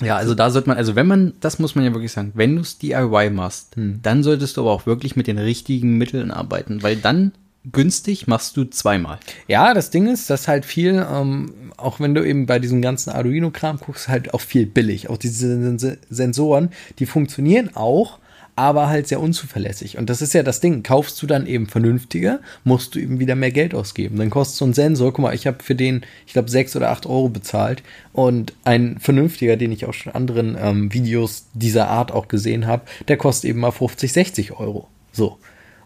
[0.00, 2.54] Ja, also da sollte man, also wenn man, das muss man ja wirklich sagen, wenn
[2.54, 3.98] du es DIY machst, Hm.
[4.00, 7.32] dann solltest du aber auch wirklich mit den richtigen Mitteln arbeiten, weil dann
[7.72, 9.18] günstig machst du zweimal.
[9.48, 13.10] Ja, das Ding ist, dass halt viel, ähm, auch wenn du eben bei diesem ganzen
[13.10, 15.10] Arduino-Kram guckst, halt auch viel billig.
[15.10, 18.20] Auch diese Sen- Sensoren, die funktionieren auch,
[18.58, 19.98] aber halt sehr unzuverlässig.
[19.98, 20.82] Und das ist ja das Ding.
[20.82, 24.18] Kaufst du dann eben vernünftiger, musst du eben wieder mehr Geld ausgeben.
[24.18, 26.90] Dann kostet so ein Sensor, guck mal, ich habe für den, ich glaube, sechs oder
[26.90, 27.84] acht Euro bezahlt.
[28.12, 32.66] Und ein vernünftiger, den ich auch schon in anderen ähm, Videos dieser Art auch gesehen
[32.66, 34.88] habe, der kostet eben mal 50, 60 Euro.
[35.12, 35.38] So.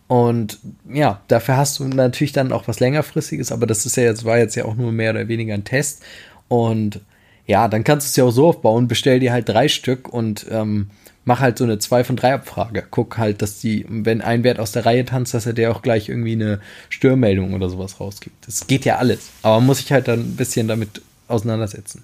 [0.08, 0.58] Und
[0.90, 4.38] ja, dafür hast du natürlich dann auch was längerfristiges, aber das ist ja jetzt, war
[4.38, 6.02] jetzt ja auch nur mehr oder weniger ein Test.
[6.48, 7.00] Und
[7.46, 10.46] ja, dann kannst du es ja auch so aufbauen, bestell dir halt drei Stück und
[10.50, 10.88] ähm,
[11.24, 12.85] mach halt so eine 2 von 3 Abfrage.
[12.90, 15.83] Guck halt, dass die, wenn ein Wert aus der Reihe tanzt, dass er dir auch
[15.83, 18.46] gleich irgendwie eine Störmeldung oder sowas rausgibt.
[18.46, 19.31] Das geht ja alles.
[19.42, 22.02] Aber man muss sich halt dann ein bisschen damit auseinandersetzen.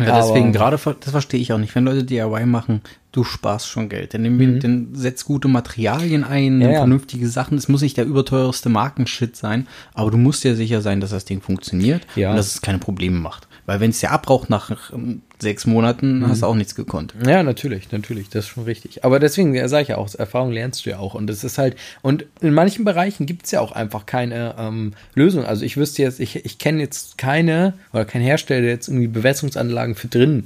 [0.00, 1.74] Ja, Aber- deswegen gerade, das verstehe ich auch nicht.
[1.74, 2.80] Wenn Leute DIY machen,
[3.12, 4.12] du sparst schon Geld.
[4.12, 6.62] Dann, nimm, dann setz gute Materialien ein, Mhm.
[6.62, 6.78] Ja, ja.
[6.78, 7.56] vernünftige Sachen.
[7.56, 11.24] Es muss nicht der überteuerste Markenshit sein, aber du musst dir sicher sein, dass das
[11.24, 12.30] Ding funktioniert Ja.
[12.30, 13.46] und dass es keine Probleme macht.
[13.66, 16.28] Weil wenn es dir abraucht nach ähm, sechs Monaten, Mhm.
[16.28, 17.14] hast du auch nichts gekonnt.
[17.26, 19.04] Ja, natürlich, natürlich, das ist schon richtig.
[19.04, 21.14] Aber deswegen ja, sage ich ja auch, Erfahrung lernst du ja auch.
[21.14, 24.92] Und es ist halt, und in manchen Bereichen gibt es ja auch einfach keine ähm,
[25.14, 25.44] Lösung.
[25.46, 29.06] Also ich wüsste jetzt, ich, ich kenne jetzt keine oder kein Hersteller, der jetzt irgendwie
[29.08, 30.44] Bewässerungsanlagen für drin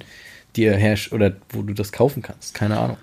[0.56, 2.54] dir herrscht oder wo du das kaufen kannst.
[2.54, 2.96] Keine Ahnung.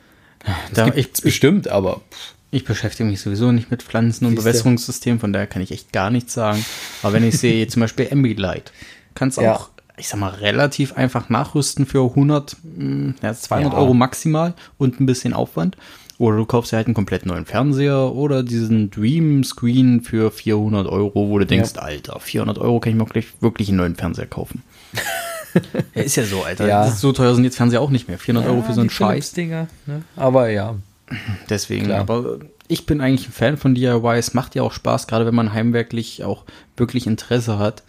[0.73, 4.35] Da, ich, Gibt's bestimmt, aber pff, ich beschäftige mich sowieso nicht mit Pflanzen und.
[4.35, 6.63] Bewässerungssystemen, von daher kann ich echt gar nichts sagen.
[7.03, 8.71] Aber wenn ich sehe, zum Beispiel Ambilight,
[9.13, 9.53] kannst Ja.
[9.55, 13.79] auch, ich sag mal, relativ einfach nachrüsten für 100, mh, ja, 200 Ja.
[13.79, 15.77] Euro maximal und ein bisschen Aufwand.
[16.17, 20.87] Oder du kaufst dir halt einen komplett neuen Fernseher oder diesen Dream Screen für 400
[20.87, 23.95] Euro, wo du denkst, Alter, 400 Euro kann ich mir auch gleich wirklich einen neuen
[23.95, 24.63] Fernseher kaufen.
[25.93, 26.67] ja, ist ja so, Alter.
[26.67, 26.89] Ja.
[26.89, 28.17] So teuer sind jetzt Fernseher auch nicht mehr.
[28.17, 29.09] 400 Euro für so einen Scheiß.
[29.09, 30.03] Philips-Dinger, ne?
[30.15, 30.75] Aber ja.
[31.49, 31.99] Deswegen, Klar.
[31.99, 34.17] aber ich bin eigentlich ein Fan von DIY.
[34.17, 36.45] Es macht ja auch Spaß, gerade wenn man heimwerklich auch
[36.77, 37.83] wirklich Interesse hat.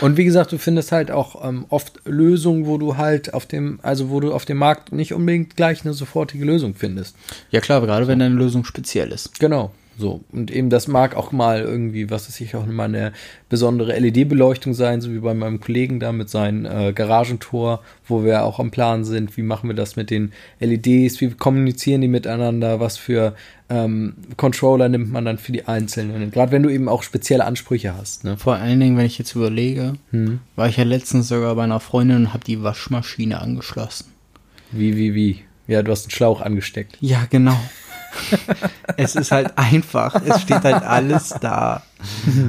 [0.00, 3.80] Und wie gesagt, du findest halt auch ähm, oft Lösungen, wo du halt auf dem,
[3.82, 7.16] also wo du auf dem Markt nicht unbedingt gleich eine sofortige Lösung findest.
[7.50, 9.38] Ja klar, gerade wenn deine Lösung speziell ist.
[9.40, 9.72] Genau.
[9.98, 10.20] So.
[10.30, 13.12] Und eben das mag auch mal irgendwie, was weiß ich, auch mal eine
[13.48, 18.44] besondere LED-Beleuchtung sein, so wie bei meinem Kollegen da mit seinem äh, Garagentor, wo wir
[18.44, 22.78] auch am Plan sind, wie machen wir das mit den LEDs, wie kommunizieren die miteinander,
[22.78, 23.34] was für
[23.68, 26.30] ähm, Controller nimmt man dann für die einzelnen.
[26.30, 28.22] Gerade wenn du eben auch spezielle Ansprüche hast.
[28.22, 28.36] Ne?
[28.36, 29.94] Vor allen Dingen, wenn ich jetzt überlege,
[30.54, 34.12] war ich ja letztens sogar bei einer Freundin und habe die Waschmaschine angeschlossen.
[34.70, 35.40] Wie, wie, wie?
[35.66, 36.96] Ja, du hast einen Schlauch angesteckt.
[37.00, 37.58] Ja, genau.
[38.96, 40.20] es ist halt einfach.
[40.24, 41.82] Es steht halt alles da.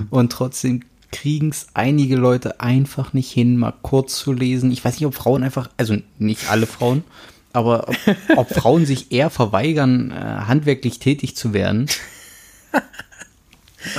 [0.09, 4.71] Und trotzdem kriegen es einige Leute einfach nicht hin, mal kurz zu lesen.
[4.71, 7.03] Ich weiß nicht, ob Frauen einfach, also nicht alle Frauen,
[7.51, 7.95] aber ob,
[8.37, 11.87] ob Frauen sich eher verweigern, äh, handwerklich tätig zu werden.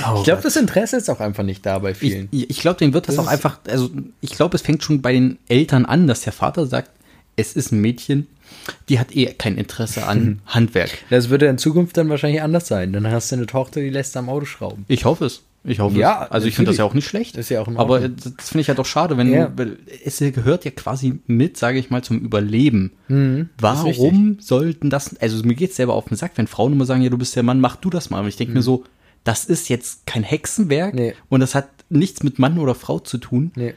[0.05, 2.27] Oh Ich glaube, das Interesse ist auch einfach nicht da bei vielen.
[2.29, 3.89] Ich, ich glaube, denen wird das, Das auch einfach, also
[4.21, 6.91] ich glaube, es fängt schon bei den Eltern an, dass der Vater sagt,
[7.35, 8.27] es ist ein Mädchen,
[8.89, 10.91] die hat eh kein Interesse an Handwerk.
[11.09, 12.93] Das würde in Zukunft dann wahrscheinlich anders sein.
[12.93, 14.85] Dann hast du eine Tochter, die lässt am Auto schrauben.
[14.87, 15.43] Ich hoffe es.
[15.63, 16.31] Ich hoffe Ja, es.
[16.31, 17.37] Also ich finde das ja auch nicht schlecht.
[17.37, 19.47] Ist ja auch Aber das finde ich halt auch schade, wenn Ja.
[19.47, 22.93] du, es gehört ja quasi mit, sage ich mal, zum Überleben.
[23.09, 27.03] Mhm, Warum sollten das, also mir geht's selber auf den Sack, wenn Frauen immer sagen,
[27.03, 28.21] ja, du bist der Mann, mach du das mal.
[28.21, 28.85] Und ich denke mir so,
[29.23, 30.99] das ist jetzt kein Hexenwerk Mhm.
[30.99, 31.13] Nee.
[31.29, 33.51] und das hat nichts mit Mann oder Frau zu tun.
[33.55, 33.75] Nee.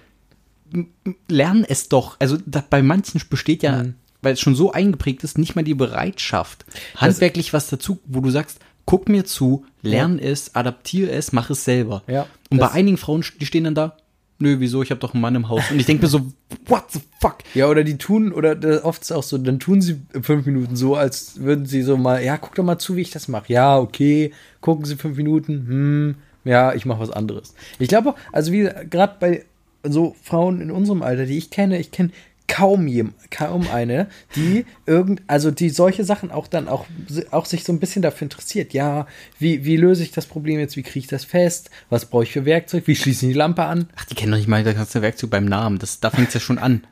[1.28, 2.16] Lern es doch.
[2.18, 3.94] Also da, bei manchen besteht ja, Mhm.
[4.24, 6.64] Weil es schon so eingeprägt ist, nicht mal die Bereitschaft,
[6.96, 11.64] handwerklich was dazu, wo du sagst, guck mir zu, lern es, adaptiere es, mach es
[11.64, 12.02] selber.
[12.06, 13.96] Ja, Und bei einigen Frauen, die stehen dann da,
[14.38, 15.70] nö, wieso, ich habe doch einen Mann im Haus.
[15.70, 16.20] Und ich denke mir so,
[16.66, 17.38] what the fuck?
[17.54, 20.76] Ja, oder die tun, oder oft ist es auch so, dann tun sie fünf Minuten
[20.76, 23.52] so, als würden sie so mal, ja, guck doch mal zu, wie ich das mache.
[23.52, 27.54] Ja, okay, gucken sie fünf Minuten, hm, ja, ich mache was anderes.
[27.78, 29.44] Ich glaube, also wie gerade bei
[29.82, 32.10] so Frauen in unserem Alter, die ich kenne, ich kenne
[32.46, 36.86] kaum jem, kaum eine, die irgend, also die solche Sachen auch dann auch,
[37.30, 38.72] auch sich so ein bisschen dafür interessiert.
[38.72, 39.06] Ja,
[39.38, 40.76] wie, wie löse ich das Problem jetzt?
[40.76, 41.70] Wie kriege ich das fest?
[41.90, 42.86] Was brauche ich für Werkzeug?
[42.86, 43.88] Wie schließe ich die Lampe an?
[43.96, 45.78] Ach, die kennen doch nicht mal das ganze Werkzeug beim Namen.
[45.78, 46.84] Das, da fängt's ja schon an.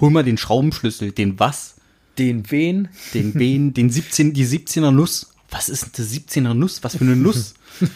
[0.00, 1.76] Hol mal den Schraubenschlüssel, den was?
[2.18, 2.88] Den wen?
[3.14, 3.74] Den wen?
[3.74, 5.30] Den 17, die 17er Nuss.
[5.50, 6.82] Was ist denn die 17er Nuss?
[6.82, 7.54] Was für eine Nuss?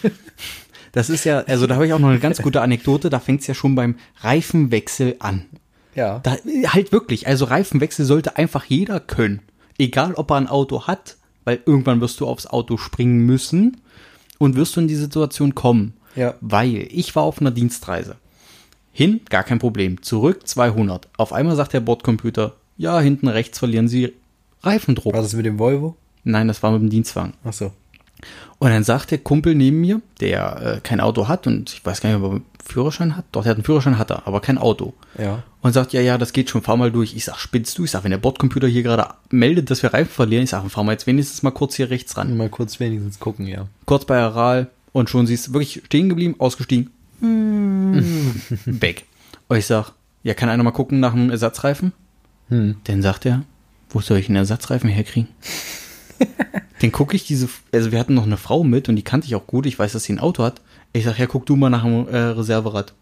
[0.92, 3.10] Das ist ja, also da habe ich auch noch eine ganz gute Anekdote.
[3.10, 5.46] Da fängt's ja schon beim Reifenwechsel an.
[5.94, 6.20] Ja.
[6.20, 9.40] Da, halt wirklich, also Reifenwechsel sollte einfach jeder können.
[9.78, 13.78] Egal, ob er ein Auto hat, weil irgendwann wirst du aufs Auto springen müssen
[14.38, 15.94] und wirst du in die Situation kommen.
[16.16, 16.34] Ja.
[16.40, 18.16] Weil ich war auf einer Dienstreise.
[18.92, 20.02] Hin, gar kein Problem.
[20.02, 21.08] Zurück 200.
[21.16, 24.12] Auf einmal sagt der Bordcomputer, ja, hinten rechts verlieren Sie
[24.62, 25.14] Reifendruck.
[25.14, 25.96] Was ist mit dem Volvo?
[26.24, 27.34] Nein, das war mit dem Dienstwagen.
[27.44, 27.72] Ach so.
[28.58, 32.00] Und dann sagt der Kumpel neben mir, der äh, kein Auto hat und ich weiß
[32.00, 33.24] gar nicht, ob er einen Führerschein hat.
[33.32, 34.92] Doch, der hat einen Führerschein, hat er, aber kein Auto.
[35.18, 35.42] Ja.
[35.62, 37.14] Und sagt, ja, ja, das geht schon, fahr mal durch.
[37.14, 37.84] Ich sag, spinnst du?
[37.84, 40.84] Ich sag, wenn der Bordcomputer hier gerade meldet, dass wir Reifen verlieren, ich sag, fahr
[40.84, 42.36] mal jetzt wenigstens mal kurz hier rechts ran.
[42.36, 43.66] Mal kurz wenigstens gucken, ja.
[43.86, 46.90] Kurz bei Aral und schon siehst du wirklich stehen geblieben, ausgestiegen.
[48.66, 49.04] Weg.
[49.48, 51.92] Und ich sag, ja, kann einer mal gucken nach einem Ersatzreifen?
[52.48, 52.76] Hm.
[52.84, 53.42] Dann sagt er,
[53.90, 55.28] wo soll ich einen Ersatzreifen herkriegen?
[56.80, 59.34] Dann gucke ich diese, also wir hatten noch eine Frau mit und die kannte ich
[59.34, 59.66] auch gut.
[59.66, 60.60] Ich weiß, dass sie ein Auto hat.
[60.92, 62.94] Ich sag, ja, guck du mal nach dem äh, Reserverad.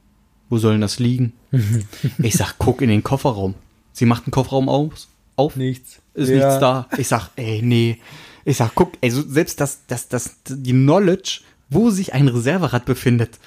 [0.50, 1.32] Wo soll denn das liegen?
[2.18, 3.54] ich sag, guck in den Kofferraum.
[3.92, 6.00] Sie macht den Kofferraum aus, auf, Nichts.
[6.14, 6.88] ist nichts da.
[6.96, 7.98] Ich sag, ey, nee.
[8.44, 12.84] Ich sag, guck, ey, so selbst das, das, das, die Knowledge, wo sich ein Reserverad
[12.84, 13.38] befindet.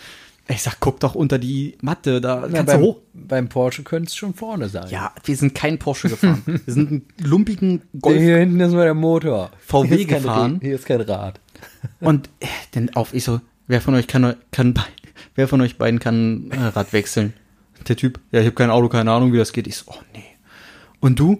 [0.51, 2.97] Ich sag, guck doch unter die Matte, da Na, kannst beim, du hoch.
[3.13, 4.87] beim Porsche könnte es schon vorne sein.
[4.89, 6.41] Ja, wir sind kein Porsche gefahren.
[6.45, 9.51] wir sind einen lumpigen Golf Hier hinten ist mal der Motor.
[9.65, 10.53] VW Hier ist kein gefahren.
[10.55, 11.39] Re- Hier ist kein Rad.
[11.99, 14.73] Und äh, dann auf, ich so, wer von euch kann, kann
[15.35, 17.33] wer von euch beiden kann äh, Rad wechseln?
[17.87, 19.67] Der Typ, ja, ich habe kein Auto, keine Ahnung, wie das geht.
[19.67, 20.23] Ich so, oh nee.
[20.99, 21.39] Und du?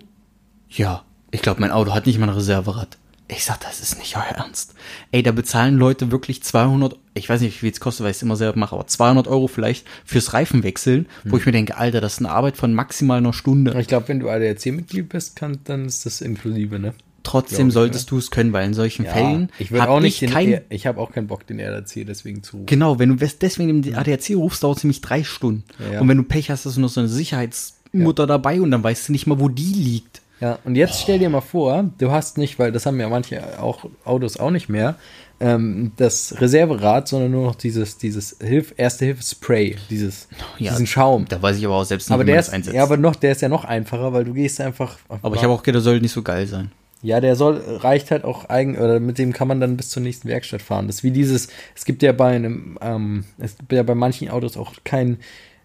[0.69, 2.97] Ja, ich glaube, mein Auto hat nicht mal ein Reserverad.
[3.33, 4.75] Ich sag, das ist nicht euer Ernst.
[5.11, 8.17] Ey, da bezahlen Leute wirklich 200, ich weiß nicht, wie viel es kostet, weil ich
[8.17, 12.01] es immer selber mache, aber 200 Euro vielleicht fürs Reifenwechseln, wo ich mir denke, Alter,
[12.01, 13.79] das ist eine Arbeit von maximal einer Stunde.
[13.79, 16.93] Ich glaube, wenn du ADAC-Mitglied bist, kann, dann ist das inklusive, ne?
[17.23, 20.31] Trotzdem ich, solltest du es können, weil in solchen Fällen ich hab auch nicht ich
[20.31, 22.63] kein ich habe auch keinen Bock, den RDAC deswegen zu.
[22.65, 25.63] Genau, wenn du deswegen den ADAC rufst, dauert es nämlich drei Stunden.
[25.91, 26.01] Ja.
[26.01, 29.07] Und wenn du Pech hast, hast du noch so eine Sicherheitsmutter dabei und dann weißt
[29.07, 30.20] du nicht mal, wo die liegt.
[30.41, 33.61] Ja, und jetzt stell dir mal vor, du hast nicht, weil das haben ja manche
[33.61, 34.95] auch Autos auch nicht mehr,
[35.39, 40.27] ähm, das Reserverad, sondern nur noch dieses, dieses Hilf Erste-Hilfe-Spray, dieses,
[40.59, 41.25] diesen Schaum.
[41.29, 42.75] Da weiß ich aber auch selbst nicht, Aber wie der man ist, das einsetzt.
[42.75, 44.97] ja, aber noch, der ist ja noch einfacher, weil du gehst einfach.
[45.09, 46.71] aber ich habe auch gedacht, der soll nicht so geil sein.
[47.03, 50.03] Ja, der soll, reicht halt auch eigen, oder mit dem kann man dann bis zur
[50.03, 50.85] nächsten Werkstatt fahren.
[50.85, 54.29] Das ist wie dieses, es gibt ja bei einem, ähm, es gibt ja bei manchen
[54.29, 55.17] Autos auch kein,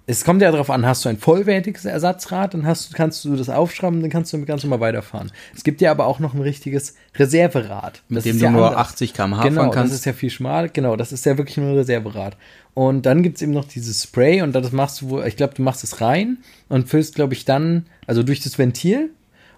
[0.08, 3.48] es kommt ja darauf an, hast du ein vollwertiges Ersatzrad, dann hast, kannst du das
[3.50, 5.32] aufschrauben, dann kannst du ganz normal weiterfahren.
[5.54, 8.02] Es gibt ja aber auch noch ein richtiges Reserverad.
[8.08, 8.80] Mit dem du ja nur anders.
[8.92, 9.92] 80 km/h Genau, fahren kannst.
[9.92, 10.68] das ist ja viel schmal.
[10.68, 12.36] Genau, das ist ja wirklich nur ein Reserverad.
[12.74, 15.62] Und dann gibt's eben noch dieses Spray und das machst du, wohl- ich glaube, du
[15.62, 16.38] machst es rein
[16.68, 19.10] und füllst, glaube ich, dann, also durch das Ventil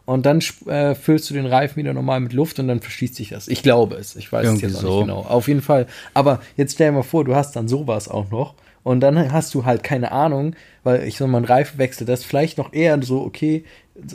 [0.07, 3.29] und dann äh, füllst du den Reifen wieder normal mit Luft und dann verschließt sich
[3.31, 3.49] das.
[3.49, 4.17] Ich glaube es.
[4.17, 4.97] Ich weiß Irgendwie es jetzt auch so.
[5.01, 5.21] nicht genau.
[5.23, 5.87] Auf jeden Fall.
[6.15, 8.55] Aber jetzt stell dir mal vor, du hast dann sowas auch noch.
[8.89, 12.25] Und dann hast du halt keine Ahnung, weil ich sag mal, ein Reifenwechsel, das ist
[12.25, 13.65] vielleicht noch eher so, okay,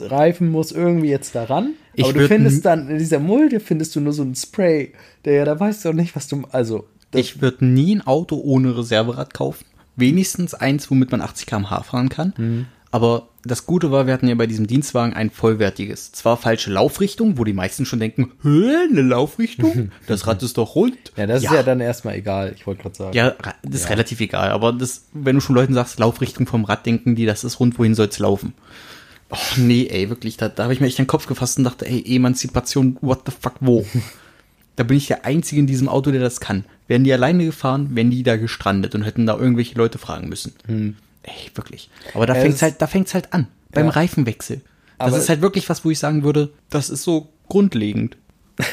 [0.00, 1.74] Reifen muss irgendwie jetzt da ran.
[1.94, 4.92] Ich aber du findest dann, in dieser Mulde findest du nur so ein Spray,
[5.26, 8.76] der, da weißt du auch nicht, was du, also, Ich würde nie ein Auto ohne
[8.76, 9.64] Reserverad kaufen.
[9.94, 12.34] Wenigstens eins, womit man 80 km/h fahren kann.
[12.36, 12.66] Mhm.
[12.94, 16.12] Aber das Gute war, wir hatten ja bei diesem Dienstwagen ein vollwertiges.
[16.12, 19.90] Zwar falsche Laufrichtung, wo die meisten schon denken, Hä, eine Laufrichtung?
[20.06, 20.96] Das Rad ist doch rund.
[21.16, 23.16] ja, das ist ja dann erstmal egal, ich wollte gerade sagen.
[23.16, 24.50] Ja, das ist relativ egal.
[24.52, 27.80] Aber das, wenn du schon Leuten sagst, Laufrichtung vom Rad, denken die, das ist rund,
[27.80, 28.54] wohin soll's laufen?
[29.30, 31.86] Oh, nee, ey, wirklich, da, da habe ich mir echt den Kopf gefasst und dachte,
[31.86, 33.84] ey, Emanzipation, what the fuck, wo?
[34.76, 36.64] da bin ich der Einzige in diesem Auto, der das kann.
[36.86, 40.52] Wären die alleine gefahren, wären die da gestrandet und hätten da irgendwelche Leute fragen müssen.
[41.24, 41.90] Ey, wirklich.
[42.14, 42.38] Aber da Hm.
[42.38, 43.48] Es- fängt's halt, da fängt's halt an.
[43.72, 43.92] Beim Ja.
[43.92, 44.60] Reifenwechsel.
[44.98, 48.16] Das Aber- ist halt wirklich was, wo ich sagen würde, das ist so grundlegend.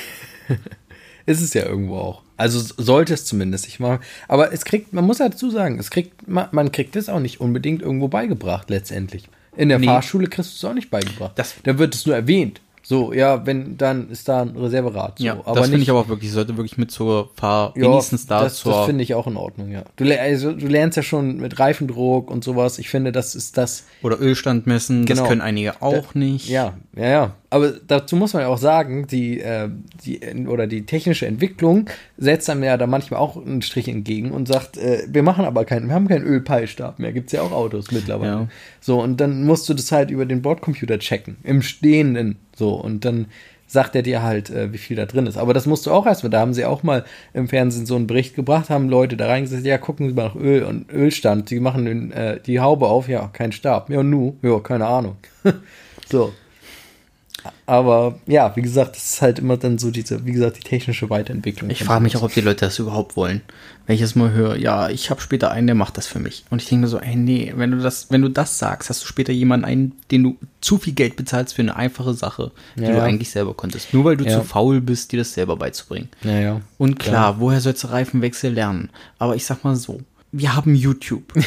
[1.27, 2.23] Ist es ja irgendwo auch.
[2.35, 3.67] Also sollte es zumindest.
[3.67, 6.95] Ich mal, aber es kriegt, man muss halt dazu sagen, es kriegt, man, man kriegt
[6.95, 9.29] es auch nicht unbedingt irgendwo beigebracht, letztendlich.
[9.55, 9.85] In der Nee.
[9.85, 11.33] Fahrschule kriegst du es auch nicht beigebracht.
[11.37, 12.59] Das- da wird es nur erwähnt.
[12.83, 15.19] So, ja, wenn, dann ist da ein Reserverad.
[15.19, 17.83] So, ja, aber das finde ich aber auch wirklich, sollte wirklich mit zur Fahr, Ja,
[17.83, 19.83] wenigstens da das, zur das finde ich auch in Ordnung, ja.
[19.95, 22.79] Du, also, du lernst ja schon mit Reifendruck und sowas.
[22.79, 23.85] Ich finde, das ist das.
[24.01, 25.21] Oder Ölstand messen, Genau.
[25.21, 26.49] das können einige auch nicht.
[26.49, 27.35] Ja, ja, ja.
[27.49, 29.69] Aber dazu muss man ja auch sagen, die, äh,
[30.05, 34.47] die oder die technische Entwicklung setzt einem ja da manchmal auch einen Strich entgegen und
[34.47, 37.11] sagt, äh, wir machen aber keinen, wir haben keinen Ölpeilstab mehr.
[37.11, 38.31] Gibt's ja auch Autos mittlerweile.
[38.31, 38.47] Ja.
[38.79, 42.37] So, und dann musst du das halt über den Bordcomputer checken, im Stehenden.
[42.61, 43.25] So, und dann
[43.65, 45.35] sagt er dir halt, äh, wie viel da drin ist.
[45.35, 48.05] Aber das musst du auch erstmal, da haben sie auch mal im Fernsehen so einen
[48.05, 51.59] Bericht gebracht, haben Leute da reingesetzt, ja, gucken Sie mal nach Öl und Ölstand, die
[51.59, 53.89] machen den, äh, die Haube auf, ja, kein Stab.
[53.89, 55.15] Ja, nu, ja, keine Ahnung.
[56.07, 56.33] so.
[57.65, 61.09] Aber ja, wie gesagt, das ist halt immer dann so diese, wie gesagt, die technische
[61.09, 61.69] Weiterentwicklung.
[61.69, 63.41] Ich frage mich auch, ob die Leute das überhaupt wollen.
[63.87, 66.45] Wenn ich jetzt mal höre, ja, ich habe später einen, der macht das für mich.
[66.49, 69.01] Und ich denke mir so, ey, nee, wenn du das, wenn du das sagst, hast
[69.03, 72.83] du später jemanden einen, den du zu viel Geld bezahlst für eine einfache Sache, die
[72.83, 73.93] Ja, du eigentlich selber konntest.
[73.93, 74.37] Nur weil du Ja.
[74.39, 76.09] zu faul bist, dir das selber beizubringen.
[76.23, 76.61] Ja.
[76.77, 78.89] Und klar, woher sollst du Reifenwechsel lernen?
[79.17, 79.99] Aber ich sag mal so,
[80.31, 81.33] wir haben YouTube.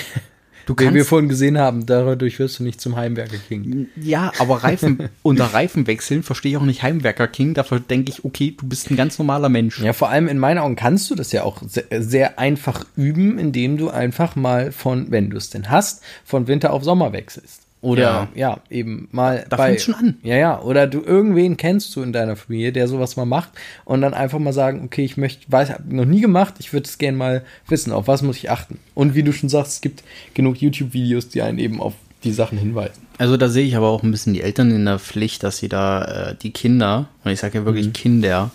[0.67, 3.89] Du Wie wir kannst- vorhin gesehen haben, dadurch wirst du nicht zum Heimwerker King.
[3.97, 7.55] Ja, aber Reifen unter Reifen wechseln verstehe ich auch nicht Heimwerker King.
[7.55, 9.81] Dafür denke ich, okay, du bist ein ganz normaler Mensch.
[9.81, 13.39] Ja, vor allem in meinen Augen kannst du das ja auch sehr, sehr einfach üben,
[13.39, 17.64] indem du einfach mal von, wenn du es denn hast, von Winter auf Sommer wechselst.
[17.85, 20.17] Oder ja, eben mal Da fängt's schon an.
[20.23, 20.61] Ja, ja.
[20.61, 23.51] Oder du irgendwen kennst du in deiner Familie, der sowas mal macht
[23.85, 26.87] und dann einfach mal sagen, okay, ich möchte, weiß, hab noch nie gemacht, ich würde
[26.89, 28.79] es gerne mal wissen, auf was muss ich achten.
[28.95, 31.93] Und wie du schon sagst, es gibt genug YouTube-Videos, die einen eben auf
[32.25, 33.03] die Sachen hinweisen.
[33.19, 35.69] Also da sehe ich aber auch ein bisschen die Eltern in der Pflicht, dass sie
[35.69, 38.51] da äh, die Kinder, und ich sage ja wirklich Kinder,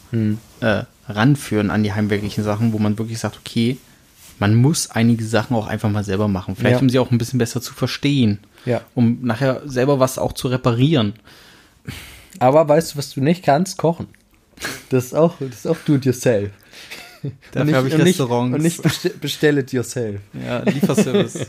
[0.62, 3.78] äh, ranführen an die heimwerklichen Sachen, wo man wirklich sagt, okay,
[4.40, 6.56] man muss einige Sachen auch einfach mal selber machen.
[6.56, 6.82] Vielleicht Ja.
[6.82, 8.40] um sie auch ein bisschen besser zu verstehen.
[8.66, 8.82] Ja.
[8.96, 11.14] Um nachher selber was auch zu reparieren.
[12.40, 13.78] Aber weißt du, was du nicht kannst?
[13.78, 14.08] Kochen.
[14.90, 16.52] Das ist auch, das ist auch do it yourself.
[17.52, 18.56] Dafür nicht- habe ich und nicht, Restaurants.
[18.56, 20.22] Und nicht bestell, it yourself.
[20.34, 21.48] ja, Lieferservice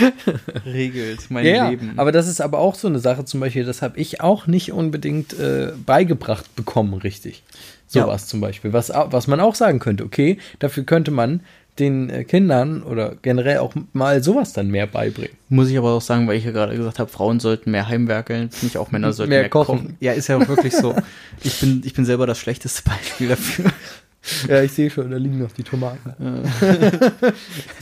[0.66, 1.92] regelt mein Ja, ja, Leben.
[1.98, 4.72] aber das ist aber auch so eine Sache, zum Beispiel, das habe ich auch nicht
[4.72, 7.42] unbedingt äh, beigebracht bekommen, richtig.
[7.90, 8.04] Ja.
[8.04, 8.72] Sowas zum Beispiel.
[8.72, 11.40] Was, was man auch sagen könnte, okay, dafür könnte man
[11.78, 15.32] den äh, Kindern oder generell auch mal sowas dann mehr beibringen.
[15.48, 18.50] Muss ich aber auch sagen, weil ich ja gerade gesagt habe, Frauen sollten mehr heimwerkeln,
[18.50, 19.78] finde ich auch Männer sollten Mehr mehr, kochen.
[19.78, 19.96] kochen.
[20.00, 20.94] Ja, ist ja auch wirklich so.
[21.42, 23.70] Ich bin, ich bin selber das schlechteste Beispiel dafür.
[24.48, 26.14] Ja, ich sehe schon, da liegen noch die Tomaten.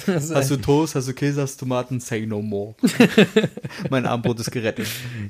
[0.06, 2.74] Hast du Toast, hast du Käse, hast du Tomaten, say no more.
[3.90, 4.86] mein Abendbrot ist gerettet.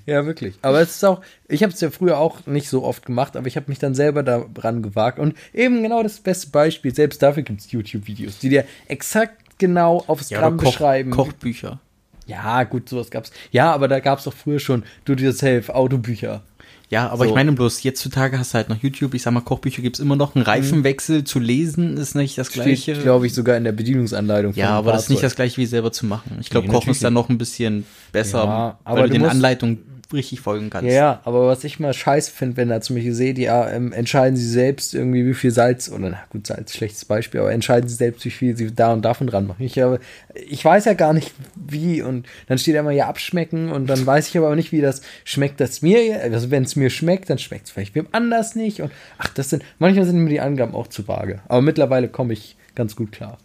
[0.06, 0.54] Ja, wirklich.
[0.62, 3.46] Aber es ist auch, ich habe es ja früher auch nicht so oft gemacht, aber
[3.46, 5.18] ich habe mich dann selber daran gewagt.
[5.18, 10.04] Und eben genau das beste Beispiel, selbst dafür gibt es YouTube-Videos, die dir exakt genau
[10.06, 11.10] aufs Gramm beschreiben.
[11.10, 11.80] Kochbücher.
[12.26, 13.32] Ja, gut, sowas gab's.
[13.50, 16.42] Ja, aber da gab's doch früher schon Do-it-yourself, Autobücher.
[16.90, 17.31] Ja, aber So.
[17.31, 20.16] ich meine bloß, heutzutage hast du halt noch YouTube, ich sag mal, Kochbücher gibt's immer
[20.16, 20.35] noch.
[20.35, 22.94] Ein Reifenwechsel zu lesen ist nicht das gleiche.
[22.94, 24.55] Steht, glaube ich, sogar in der Bedienungsanleitung.
[24.57, 25.31] ja, aber das ist nicht Fahrzeug.
[25.31, 26.38] das gleiche wie selber zu machen.
[26.40, 29.24] Ich glaube, Nee, Kochen ist dann noch ein bisschen besser, Ja, aber weil du den
[29.24, 29.79] Anleitungen
[30.12, 30.88] richtig folgen kannst.
[30.88, 33.92] Ja, ja, aber was ich mal scheiße finde, wenn da zum Beispiel seht, ja, ähm,
[33.92, 37.88] entscheiden sie selbst irgendwie, wie viel Salz, oder na gut, Salz, schlechtes Beispiel, aber entscheiden
[37.88, 39.64] sie selbst, wie viel sie da und davon dran machen.
[39.64, 39.98] Ich, aber,
[40.34, 44.28] ich weiß ja gar nicht, wie, und dann steht immer ja abschmecken, und dann weiß
[44.28, 47.38] ich aber auch nicht, wie das schmeckt, das mir, also wenn es mir schmeckt, dann
[47.38, 50.74] schmeckt es vielleicht wem anders nicht, und ach, das sind, manchmal sind mir die Angaben
[50.74, 53.38] auch zu vage, aber mittlerweile komme ich ganz gut klar.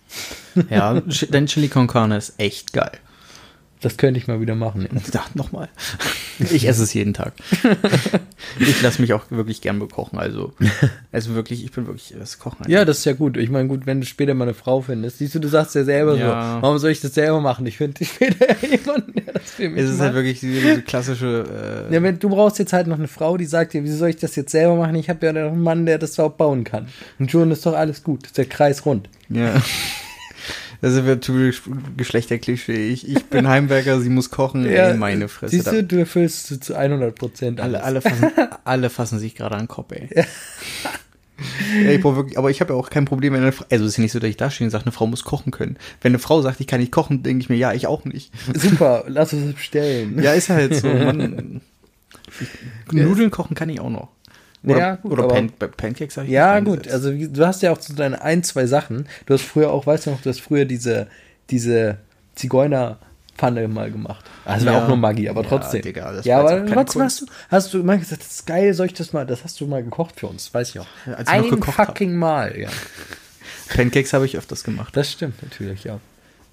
[0.70, 1.02] Ja,
[1.32, 2.92] dein Chili con Carne ist echt geil.
[3.86, 4.88] Das könnte ich mal wieder machen.
[5.14, 5.24] Ja.
[5.36, 5.70] Nochmal.
[6.52, 7.32] Ich esse es jeden Tag.
[8.60, 10.20] Ich lasse mich auch wirklich gern bekochen.
[10.20, 10.54] Also,
[11.12, 12.70] also wirklich, ich bin wirklich das Kochen.
[12.70, 13.38] Ja, das ist ja gut.
[13.38, 15.84] Ich meine, gut, wenn du später mal eine Frau findest, siehst du, du sagst ja
[15.86, 16.56] selber Ja.
[16.58, 17.66] so, warum soll ich das selber machen?
[17.68, 20.06] Ich finde später jemanden, der das für mich es ist macht.
[20.08, 21.88] halt wirklich diese klassische.
[21.90, 24.10] Äh, ja, wenn, du brauchst jetzt halt noch eine Frau, die sagt dir, wieso soll
[24.10, 24.96] ich das jetzt selber machen?
[24.96, 26.88] Ich habe ja noch einen Mann, der das auch bauen kann.
[27.20, 28.26] Und schon ist doch alles gut.
[28.26, 29.10] Ist der Kreis rund.
[29.30, 29.54] ja.
[30.86, 31.64] Das ist ja typisch
[31.98, 32.90] Geschlechterklischee.
[32.90, 34.66] Ich, ich bin Heimwerker, sie muss kochen.
[34.66, 35.56] Ja, ey, meine Fresse.
[35.56, 38.32] Siehst du, du erfüllst zu- zu 100 Prozent alle, alle, fassen,
[38.66, 40.08] alle fassen sich gerade an den Kopf, ey.
[41.84, 43.84] Ja, ich brauch wirklich, aber ich habe ja auch kein Problem, wenn eine Frau, also
[43.84, 45.52] es ist ja nicht so, dass ich da stehe und sage, eine Frau muss kochen
[45.52, 45.76] können.
[46.02, 48.32] Wenn eine Frau sagt, ich kann nicht kochen, denke ich mir, ja, ich auch nicht.
[48.54, 50.22] Super, lass uns bestellen.
[50.22, 50.88] Ja, ist halt so.
[50.88, 51.62] Man,
[52.92, 54.10] Nudeln kochen kann ich auch noch.
[54.66, 57.72] Oder, Ja, gut, oder aber- Pan Pancakes habe ich Ja, gut, also du hast ja
[57.72, 59.08] auch so deine ein, zwei Sachen.
[59.26, 61.08] Du hast früher auch, weißt du noch, du hast früher diese,
[61.50, 61.98] diese
[62.36, 64.26] Zigeunerpfanne mal gemacht.
[64.46, 64.84] Also war Ja.
[64.84, 65.82] auch nur Magie, aber Ja, trotzdem.
[65.82, 68.88] Digga, das ja, aber trotzdem hast du, hast du mal gesagt, das ist geil, soll
[68.88, 70.88] ich das mal, das hast du mal gekocht für uns, weiß ich auch.
[71.06, 71.88] Ja, als ich noch Ein gekocht hab.
[71.88, 72.70] fucking Mal, ja.
[73.76, 74.96] Pancakes habe ich öfters gemacht.
[74.96, 76.00] Das stimmt natürlich, ja.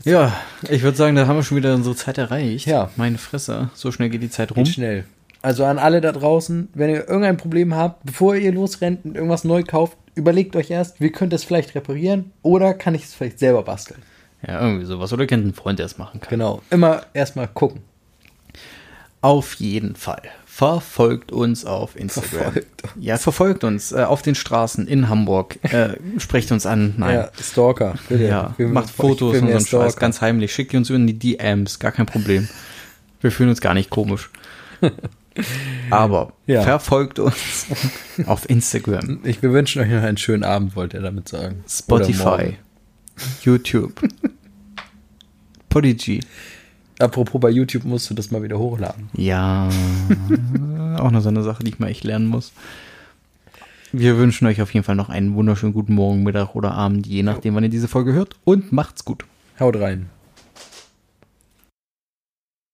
[0.05, 0.33] Ja,
[0.69, 2.67] ich würde sagen, da haben wir schon wieder unsere Zeit erreicht.
[2.67, 2.91] Ja.
[2.97, 4.65] Meine Fresse, so schnell geht die Zeit rum.
[4.65, 5.05] Geht schnell.
[5.43, 9.43] Also an alle da draußen, wenn ihr irgendein Problem habt, bevor ihr losrennt und irgendwas
[9.45, 13.15] neu kauft, überlegt euch erst, wie könnt ihr es vielleicht reparieren oder kann ich es
[13.15, 14.01] vielleicht selber basteln.
[14.47, 15.13] Ja, irgendwie sowas.
[15.13, 16.31] Oder ihr kennt einen Freund, der es machen kann.
[16.31, 16.63] Genau.
[16.71, 17.81] Immer erstmal gucken.
[19.21, 20.23] Auf jeden Fall.
[20.47, 22.53] Verfolgt uns auf Instagram.
[22.53, 25.59] Verfolgt Ja, verfolgt uns äh, auf den Straßen in Hamburg.
[25.63, 26.95] Äh, sprecht uns an.
[26.99, 27.15] Nein.
[27.15, 28.25] Ja, Stalker, bitte.
[28.27, 30.53] Ja, Wir- macht Fotos und so einen Scheiß ganz heimlich.
[30.53, 32.49] Schickt uns in die DMs, gar kein Problem.
[33.21, 34.31] Wir fühlen uns gar nicht komisch.
[35.91, 36.63] Aber Ja.
[36.63, 37.67] verfolgt uns
[38.27, 41.65] auf Instagram, Ich, wir wünschen euch noch einen schönen Abend, wollte er damit sagen.
[41.69, 42.59] Spotify.
[43.43, 44.01] YouTube,
[45.69, 46.21] Podigy.
[46.99, 49.09] Apropos bei YouTube musst du das mal wieder hochladen.
[49.17, 49.69] Ja,
[50.99, 52.53] auch noch so eine Sache, die ich mal echt lernen muss.
[53.93, 57.23] Wir wünschen euch auf jeden Fall noch einen wunderschönen guten Morgen, Mittag oder Abend, je
[57.23, 58.37] nachdem, wann ihr diese Folge hört.
[58.45, 59.25] Und macht's gut.
[59.61, 60.09] Haut rein.